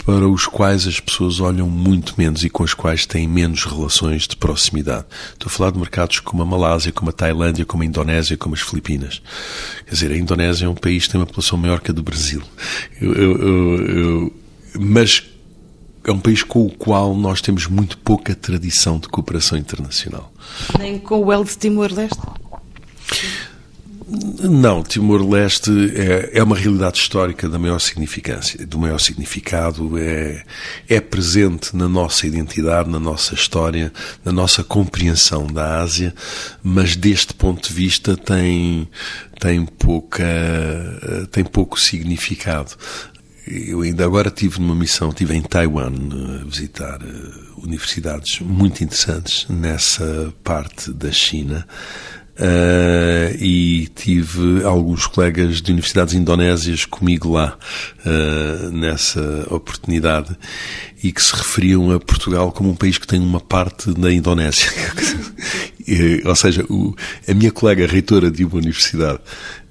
para 0.04 0.28
os 0.28 0.46
quais 0.46 0.86
as 0.86 1.00
pessoas 1.00 1.40
olham 1.40 1.68
muito 1.68 2.14
menos 2.16 2.44
e 2.44 2.50
com 2.50 2.62
os 2.62 2.74
quais 2.74 3.06
têm 3.06 3.26
menos 3.26 3.64
relações 3.64 4.26
de 4.28 4.36
proximidade. 4.36 5.04
Estou 5.32 5.48
a 5.48 5.50
falar 5.50 5.70
de 5.72 5.78
mercados 5.78 6.20
como 6.20 6.42
a 6.42 6.46
Malásia, 6.46 6.92
como 6.92 7.10
a 7.10 7.12
Tailândia, 7.12 7.64
como 7.64 7.82
a 7.82 7.86
Indonésia, 7.86 8.36
como 8.36 8.54
as 8.54 8.60
Filipinas. 8.60 9.20
Quer 9.84 9.94
dizer, 9.94 10.12
a 10.12 10.16
Indonésia 10.16 10.66
é 10.66 10.68
um 10.68 10.74
país 10.74 11.06
que 11.06 11.12
tem 11.12 11.20
uma 11.20 11.26
população 11.26 11.58
maior 11.58 11.80
que 11.80 11.90
a 11.90 11.94
do 11.94 12.02
Brasil. 12.02 12.42
Eu, 13.00 13.12
eu, 13.14 13.86
eu, 13.86 14.32
mas 14.78 15.24
é 16.04 16.12
um 16.12 16.20
país 16.20 16.42
com 16.42 16.64
o 16.64 16.70
qual 16.70 17.14
nós 17.16 17.40
temos 17.40 17.66
muito 17.66 17.98
pouca 17.98 18.34
tradição 18.34 18.98
de 18.98 19.08
cooperação 19.08 19.58
internacional. 19.58 20.32
Nem 20.78 20.98
com 20.98 21.20
o 21.20 21.32
El 21.32 21.44
de 21.44 21.56
Timor-Leste? 21.56 22.20
Não, 24.38 24.82
Timor-Leste 24.82 25.70
é, 25.94 26.38
é 26.38 26.42
uma 26.42 26.56
realidade 26.56 26.98
histórica 26.98 27.48
da 27.48 27.58
maior 27.58 27.78
significância, 27.78 28.66
do 28.66 28.78
maior 28.78 28.98
significado, 28.98 29.96
é, 29.98 30.44
é 30.88 31.00
presente 31.00 31.74
na 31.74 31.88
nossa 31.88 32.26
identidade, 32.26 32.90
na 32.90 33.00
nossa 33.00 33.34
história, 33.34 33.92
na 34.24 34.32
nossa 34.32 34.62
compreensão 34.62 35.46
da 35.46 35.80
Ásia, 35.80 36.14
mas 36.62 36.96
deste 36.96 37.32
ponto 37.32 37.66
de 37.66 37.74
vista 37.74 38.16
tem, 38.16 38.88
tem, 39.40 39.64
pouca, 39.64 40.24
tem 41.30 41.44
pouco 41.44 41.80
significado. 41.80 42.76
Eu 43.46 43.82
ainda 43.82 44.04
agora 44.04 44.28
tive 44.28 44.60
numa 44.60 44.74
missão, 44.74 45.10
estive 45.10 45.34
em 45.34 45.42
Taiwan 45.42 45.92
a 46.40 46.44
visitar 46.44 46.98
eh, 47.00 47.62
universidades 47.62 48.40
muito 48.40 48.82
interessantes 48.82 49.46
nessa 49.48 50.34
parte 50.42 50.92
da 50.92 51.12
China 51.12 51.64
Uh, 52.38 53.34
e 53.40 53.88
tive 53.94 54.62
alguns 54.62 55.06
colegas 55.06 55.62
de 55.62 55.72
universidades 55.72 56.12
indonésias 56.12 56.84
comigo 56.84 57.32
lá 57.32 57.56
uh, 58.04 58.70
nessa 58.70 59.46
oportunidade 59.48 60.36
e 61.02 61.12
que 61.12 61.22
se 61.22 61.34
referiam 61.34 61.90
a 61.92 61.98
Portugal 61.98 62.52
como 62.52 62.68
um 62.68 62.74
país 62.74 62.98
que 62.98 63.06
tem 63.06 63.20
uma 63.20 63.40
parte 63.40 63.98
na 63.98 64.12
Indonésia. 64.12 64.70
Ou 66.26 66.34
seja, 66.34 66.62
o, 66.68 66.94
a 67.26 67.32
minha 67.32 67.50
colega 67.50 67.86
reitora 67.86 68.30
de 68.30 68.44
uma 68.44 68.56
universidade 68.56 69.20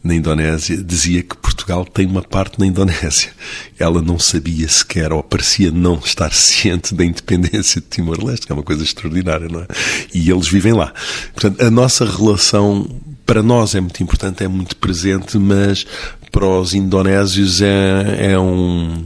na 0.05 0.13
Indonésia 0.13 0.77
dizia 0.77 1.23
que 1.23 1.35
Portugal 1.35 1.83
tem 1.83 2.05
uma 2.05 2.21
parte 2.21 2.59
na 2.59 2.67
Indonésia. 2.67 3.31
Ela 3.79 4.03
não 4.03 4.19
sabia 4.19 4.69
sequer, 4.69 5.11
ou 5.11 5.23
parecia 5.23 5.71
não 5.71 5.97
estar 5.97 6.31
ciente 6.33 6.93
da 6.93 7.03
independência 7.03 7.81
de 7.81 7.87
Timor-Leste, 7.87 8.45
que 8.45 8.51
é 8.51 8.55
uma 8.55 8.63
coisa 8.63 8.83
extraordinária, 8.83 9.49
não 9.49 9.61
é? 9.61 9.67
E 10.13 10.29
eles 10.29 10.47
vivem 10.47 10.73
lá. 10.73 10.93
Portanto, 11.33 11.59
a 11.59 11.71
nossa 11.71 12.05
relação 12.05 12.87
para 13.25 13.41
nós 13.41 13.73
é 13.73 13.81
muito 13.81 14.01
importante, 14.03 14.43
é 14.43 14.47
muito 14.47 14.75
presente, 14.75 15.39
mas 15.39 15.87
para 16.31 16.45
os 16.45 16.75
indonésios 16.75 17.61
é, 17.61 18.33
é 18.33 18.39
um 18.39 19.05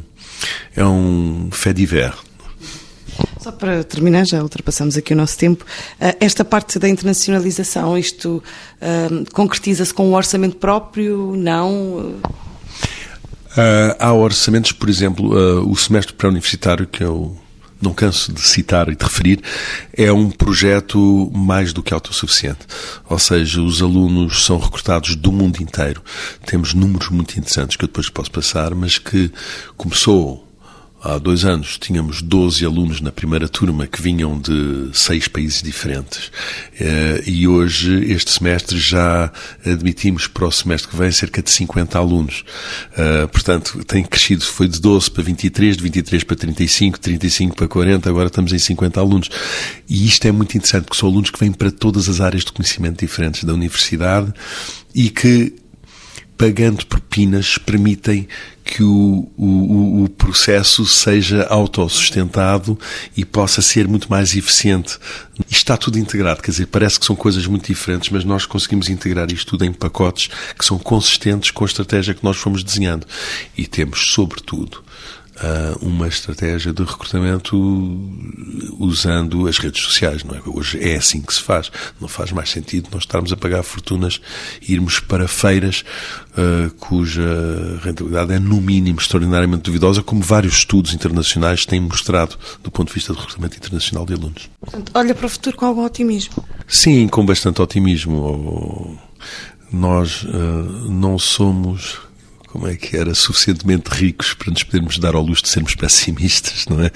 é 0.75 0.85
um 0.85 1.49
fait 1.51 1.73
divers. 1.73 2.28
Só 3.39 3.51
para 3.53 3.83
terminar, 3.85 4.25
já 4.25 4.41
ultrapassamos 4.43 4.97
aqui 4.97 5.13
o 5.13 5.15
nosso 5.15 5.37
tempo. 5.37 5.65
Ah, 5.99 6.15
esta 6.19 6.43
parte 6.43 6.77
da 6.77 6.89
internacionalização, 6.89 7.97
isto 7.97 8.43
uh, 8.81 9.31
concretiza-se 9.31 9.93
com 9.93 10.09
um 10.09 10.13
orçamento 10.13 10.57
próprio? 10.57 11.35
Não? 11.37 12.19
Uh, 13.51 13.95
há 13.97 14.13
orçamentos, 14.13 14.73
por 14.73 14.89
exemplo, 14.89 15.31
o 15.69 15.75
semestre 15.75 16.13
pré-universitário, 16.13 16.85
que 16.85 17.03
eu 17.03 17.37
não 17.81 17.93
canso 17.93 18.33
de 18.33 18.41
citar 18.41 18.89
e 18.89 18.95
de 18.95 19.03
referir, 19.03 19.41
é 19.93 20.11
um 20.11 20.29
projeto 20.29 21.31
mais 21.33 21.71
do 21.71 21.81
que 21.81 21.93
autossuficiente. 21.93 22.67
Ou 23.09 23.17
seja, 23.17 23.61
os 23.61 23.81
alunos 23.81 24.43
são 24.43 24.57
recrutados 24.57 25.15
do 25.15 25.31
mundo 25.31 25.61
inteiro. 25.61 26.03
Temos 26.45 26.73
números 26.73 27.09
muito 27.09 27.39
interessantes 27.39 27.77
que 27.77 27.85
eu 27.85 27.87
depois 27.87 28.09
posso 28.09 28.31
passar, 28.31 28.75
mas 28.75 28.97
que 28.97 29.31
começou 29.77 30.48
Há 31.01 31.17
dois 31.17 31.45
anos 31.45 31.77
tínhamos 31.77 32.21
12 32.21 32.65
alunos 32.65 32.99
na 32.99 33.11
primeira 33.11 33.47
turma 33.47 33.87
que 33.87 34.01
vinham 34.01 34.37
de 34.37 34.89
seis 34.91 35.29
países 35.29 35.61
diferentes. 35.61 36.29
Eh, 36.77 37.23
e 37.25 37.47
hoje, 37.47 38.03
este 38.11 38.31
semestre, 38.31 38.77
já 38.77 39.31
admitimos 39.65 40.27
para 40.27 40.45
o 40.45 40.51
semestre 40.51 40.89
que 40.89 40.97
vem 40.97 41.09
cerca 41.11 41.41
de 41.41 41.49
50 41.51 41.97
alunos. 41.97 42.43
Eh, 42.97 43.27
portanto, 43.27 43.81
tem 43.85 44.03
crescido, 44.03 44.43
foi 44.43 44.67
de 44.67 44.81
12 44.81 45.09
para 45.09 45.23
23, 45.23 45.77
de 45.77 45.83
23 45.83 46.23
para 46.25 46.35
35, 46.35 46.99
35 46.99 47.55
para 47.55 47.67
40, 47.67 48.09
agora 48.09 48.27
estamos 48.27 48.51
em 48.51 48.59
50 48.59 48.99
alunos. 48.99 49.29
E 49.87 50.05
isto 50.05 50.27
é 50.27 50.31
muito 50.33 50.57
interessante, 50.57 50.83
porque 50.83 50.99
são 50.99 51.07
alunos 51.07 51.29
que 51.29 51.39
vêm 51.39 51.53
para 51.53 51.71
todas 51.71 52.09
as 52.09 52.19
áreas 52.19 52.43
de 52.43 52.51
conhecimento 52.51 52.99
diferentes 52.99 53.45
da 53.45 53.53
universidade 53.53 54.33
e 54.93 55.09
que 55.09 55.53
pagando 56.39 56.85
propinas, 56.85 57.57
permitem 57.57 58.25
que 58.63 58.81
o, 58.81 59.29
o, 59.37 60.03
o 60.05 60.09
processo 60.09 60.85
seja 60.85 61.45
autossustentado 61.49 62.79
e 63.17 63.25
possa 63.25 63.61
ser 63.61 63.89
muito 63.89 64.09
mais 64.09 64.33
eficiente. 64.33 64.97
Está 65.51 65.75
tudo 65.75 65.99
integrado, 65.99 66.41
quer 66.41 66.51
dizer, 66.51 66.67
parece 66.67 66.97
que 66.97 67.05
são 67.05 67.13
coisas 67.13 67.45
muito 67.45 67.67
diferentes, 67.67 68.09
mas 68.09 68.23
nós 68.23 68.45
conseguimos 68.45 68.87
integrar 68.87 69.29
isto 69.33 69.49
tudo 69.49 69.65
em 69.65 69.73
pacotes 69.73 70.29
que 70.57 70.63
são 70.63 70.79
consistentes 70.79 71.51
com 71.51 71.65
a 71.65 71.67
estratégia 71.67 72.13
que 72.13 72.23
nós 72.23 72.37
fomos 72.37 72.63
desenhando. 72.63 73.05
E 73.57 73.67
temos, 73.67 74.13
sobretudo, 74.13 74.81
uma 75.81 76.07
estratégia 76.07 76.73
de 76.73 76.83
recrutamento 76.83 77.57
usando 78.77 79.47
as 79.47 79.57
redes 79.57 79.81
sociais, 79.81 80.23
não 80.23 80.35
é? 80.35 80.41
Hoje 80.45 80.79
é 80.81 80.95
assim 80.95 81.21
que 81.21 81.33
se 81.33 81.41
faz. 81.41 81.71
Não 81.99 82.07
faz 82.07 82.31
mais 82.31 82.49
sentido 82.49 82.89
nós 82.91 83.03
estarmos 83.03 83.31
a 83.31 83.37
pagar 83.37 83.63
fortunas 83.63 84.19
e 84.61 84.73
irmos 84.73 84.99
para 84.99 85.27
feiras 85.27 85.83
uh, 86.31 86.73
cuja 86.75 87.79
rentabilidade 87.83 88.33
é, 88.33 88.39
no 88.39 88.59
mínimo, 88.61 88.99
extraordinariamente 88.99 89.63
duvidosa, 89.63 90.03
como 90.03 90.21
vários 90.21 90.55
estudos 90.55 90.93
internacionais 90.93 91.65
têm 91.65 91.79
mostrado 91.79 92.37
do 92.63 92.71
ponto 92.71 92.89
de 92.89 92.93
vista 92.93 93.13
do 93.13 93.19
recrutamento 93.19 93.57
internacional 93.57 94.05
de 94.05 94.13
alunos. 94.13 94.49
Portanto, 94.59 94.91
olha 94.93 95.15
para 95.15 95.25
o 95.25 95.29
futuro 95.29 95.55
com 95.55 95.65
algum 95.65 95.85
otimismo? 95.85 96.43
Sim, 96.67 97.07
com 97.07 97.25
bastante 97.25 97.61
otimismo. 97.61 98.99
Nós 99.71 100.23
uh, 100.23 100.89
não 100.89 101.19
somos 101.19 102.08
como 102.51 102.67
é 102.67 102.75
que 102.75 102.97
era, 102.97 103.13
suficientemente 103.13 103.89
ricos 103.89 104.33
para 104.33 104.51
nos 104.51 104.63
podermos 104.63 104.97
dar 104.97 105.15
ao 105.15 105.21
luxo 105.21 105.43
de 105.43 105.49
sermos 105.49 105.75
pessimistas, 105.75 106.65
não 106.67 106.81
é? 106.81 106.91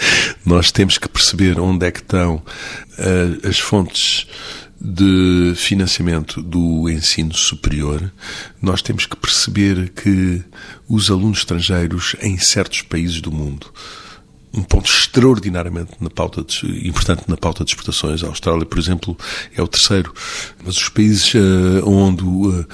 Nós 0.45 0.71
temos 0.71 0.97
que 0.97 1.07
perceber 1.07 1.59
onde 1.59 1.85
é 1.85 1.91
que 1.91 1.99
estão 1.99 2.35
uh, 2.37 3.47
as 3.47 3.59
fontes 3.59 4.27
de 4.81 5.53
financiamento 5.55 6.41
do 6.41 6.89
ensino 6.89 7.33
superior, 7.33 8.11
nós 8.61 8.81
temos 8.81 9.05
que 9.05 9.15
perceber 9.15 9.89
que 9.89 10.43
os 10.89 11.09
alunos 11.09 11.39
estrangeiros 11.39 12.15
em 12.19 12.37
certos 12.37 12.81
países 12.81 13.21
do 13.21 13.31
mundo 13.31 13.71
um 14.55 14.61
ponto 14.61 14.87
extraordinariamente 14.87 15.93
na 15.99 16.11
pauta 16.11 16.43
de, 16.43 16.87
importante 16.87 17.23
na 17.27 17.35
pauta 17.35 17.63
de 17.65 17.71
exportações. 17.71 18.23
A 18.23 18.27
Austrália, 18.27 18.65
por 18.65 18.77
exemplo, 18.77 19.17
é 19.55 19.61
o 19.61 19.67
terceiro. 19.67 20.13
Mas 20.63 20.77
os 20.77 20.89
países 20.89 21.33
uh, 21.33 21.89
onde 21.89 22.23
uh, 22.23 22.65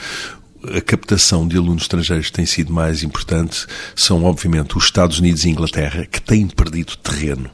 a 0.63 0.82
captação 0.82 1.48
de 1.48 1.58
alunos 1.58 1.84
estrangeiros 1.84 2.32
tem 2.32 2.45
sido 2.45 2.74
mais 2.74 3.04
importante. 3.04 3.65
São, 3.95 4.24
obviamente, 4.24 4.78
os 4.78 4.86
Estados 4.86 5.19
Unidos 5.19 5.45
e 5.45 5.50
Inglaterra, 5.50 6.06
que 6.06 6.22
têm 6.22 6.48
perdido 6.48 6.95
terreno 6.98 7.50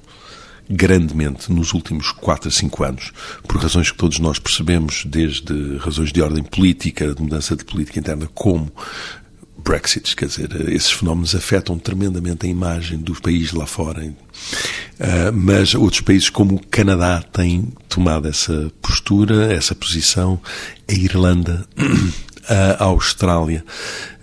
grandemente 0.69 1.51
nos 1.51 1.73
últimos 1.73 2.11
4 2.11 2.49
a 2.49 2.51
5 2.51 2.83
anos, 2.83 3.11
por 3.47 3.61
razões 3.61 3.91
que 3.91 3.97
todos 3.97 4.19
nós 4.19 4.39
percebemos, 4.39 5.03
desde 5.05 5.77
razões 5.77 6.11
de 6.11 6.21
ordem 6.21 6.43
política, 6.43 7.13
de 7.13 7.21
mudança 7.21 7.55
de 7.55 7.63
política 7.63 7.99
interna, 7.99 8.27
como 8.33 8.71
Brexit, 9.63 10.15
quer 10.15 10.27
dizer, 10.27 10.69
esses 10.69 10.91
fenómenos 10.91 11.33
afetam 11.33 11.77
tremendamente 11.79 12.45
a 12.45 12.49
imagem 12.49 12.99
do 12.99 13.19
país 13.19 13.51
lá 13.51 13.65
fora. 13.65 14.03
Uh, 14.05 15.33
mas 15.33 15.73
outros 15.73 16.01
países 16.01 16.29
como 16.29 16.55
o 16.55 16.67
Canadá 16.67 17.21
têm 17.21 17.67
tomado 17.89 18.27
essa 18.27 18.71
postura, 18.81 19.51
essa 19.51 19.73
posição, 19.73 20.39
a 20.87 20.93
Irlanda, 20.93 21.65
a 22.47 22.83
Austrália. 22.85 23.63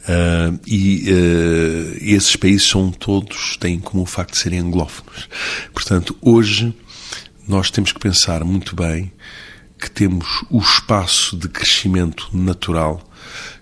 Uh, 0.03 0.59
e 0.67 1.13
uh, 1.13 1.99
esses 2.01 2.35
países 2.35 2.69
são 2.69 2.91
todos, 2.91 3.57
têm 3.57 3.79
como 3.79 4.03
o 4.03 4.07
facto 4.07 4.33
de 4.33 4.39
serem 4.39 4.59
anglófonos. 4.59 5.29
Portanto, 5.73 6.17
hoje 6.21 6.75
nós 7.47 7.71
temos 7.71 7.93
que 7.93 8.01
pensar 8.01 8.45
muito 8.45 8.75
bem 8.75 9.13
que 9.79 9.91
temos 9.91 10.45
o 10.51 10.59
espaço 10.59 11.37
de 11.37 11.49
crescimento 11.49 12.29
natural 12.33 13.03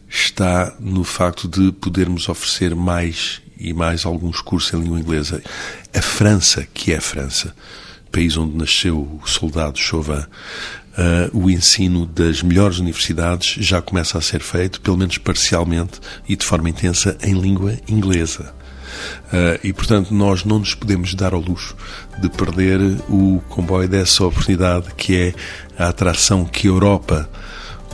está 0.08 0.74
no 0.80 1.04
facto 1.04 1.46
de 1.46 1.72
podermos 1.72 2.28
oferecer 2.28 2.74
mais 2.74 3.40
e 3.58 3.72
mais 3.72 4.04
alguns 4.04 4.40
cursos 4.40 4.72
em 4.72 4.82
língua 4.82 4.98
inglesa. 4.98 5.42
A 5.94 6.02
França, 6.02 6.66
que 6.74 6.92
é 6.92 6.96
a 6.96 7.00
França, 7.00 7.54
país 8.10 8.36
onde 8.36 8.56
nasceu 8.56 8.98
o 8.98 9.28
soldado 9.28 9.78
Chauvin, 9.78 10.24
Uh, 10.90 11.44
o 11.44 11.48
ensino 11.48 12.04
das 12.04 12.42
melhores 12.42 12.78
universidades 12.78 13.64
já 13.64 13.80
começa 13.80 14.18
a 14.18 14.20
ser 14.20 14.40
feito, 14.40 14.80
pelo 14.80 14.96
menos 14.96 15.18
parcialmente 15.18 16.00
e 16.28 16.34
de 16.34 16.44
forma 16.44 16.68
intensa, 16.68 17.16
em 17.22 17.32
língua 17.32 17.74
inglesa. 17.88 18.52
Uh, 19.26 19.58
e, 19.62 19.72
portanto, 19.72 20.12
nós 20.12 20.44
não 20.44 20.58
nos 20.58 20.74
podemos 20.74 21.14
dar 21.14 21.32
ao 21.32 21.40
luxo 21.40 21.76
de 22.18 22.28
perder 22.28 22.80
o 23.08 23.40
comboio 23.48 23.88
dessa 23.88 24.24
oportunidade 24.24 24.88
que 24.96 25.16
é 25.16 25.34
a 25.78 25.88
atração 25.88 26.44
que 26.44 26.66
a 26.66 26.70
Europa, 26.70 27.30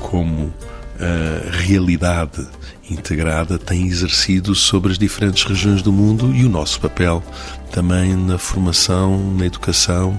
como 0.01 0.53
a 0.99 1.51
realidade 1.51 2.47
integrada 2.91 3.59
tem 3.59 3.87
exercido 3.87 4.55
sobre 4.55 4.93
as 4.93 4.99
diferentes 4.99 5.45
regiões 5.45 5.83
do 5.83 5.93
mundo 5.93 6.35
e 6.35 6.45
o 6.45 6.49
nosso 6.49 6.81
papel 6.81 7.23
também 7.71 8.15
na 8.15 8.39
formação, 8.39 9.35
na 9.35 9.47
educação 9.47 10.19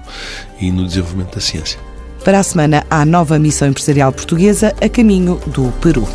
e 0.60 0.72
no 0.72 0.86
desenvolvimento 0.86 1.36
da 1.36 1.42
ciência. 1.42 1.80
Para 2.24 2.40
a 2.40 2.44
semana, 2.44 2.86
há 2.90 3.06
nova 3.06 3.40
missão 3.40 3.68
empresarial 3.68 4.12
portuguesa 4.12 4.76
a 4.82 4.90
caminho 4.90 5.40
do 5.48 5.72
Peru. 5.82 6.08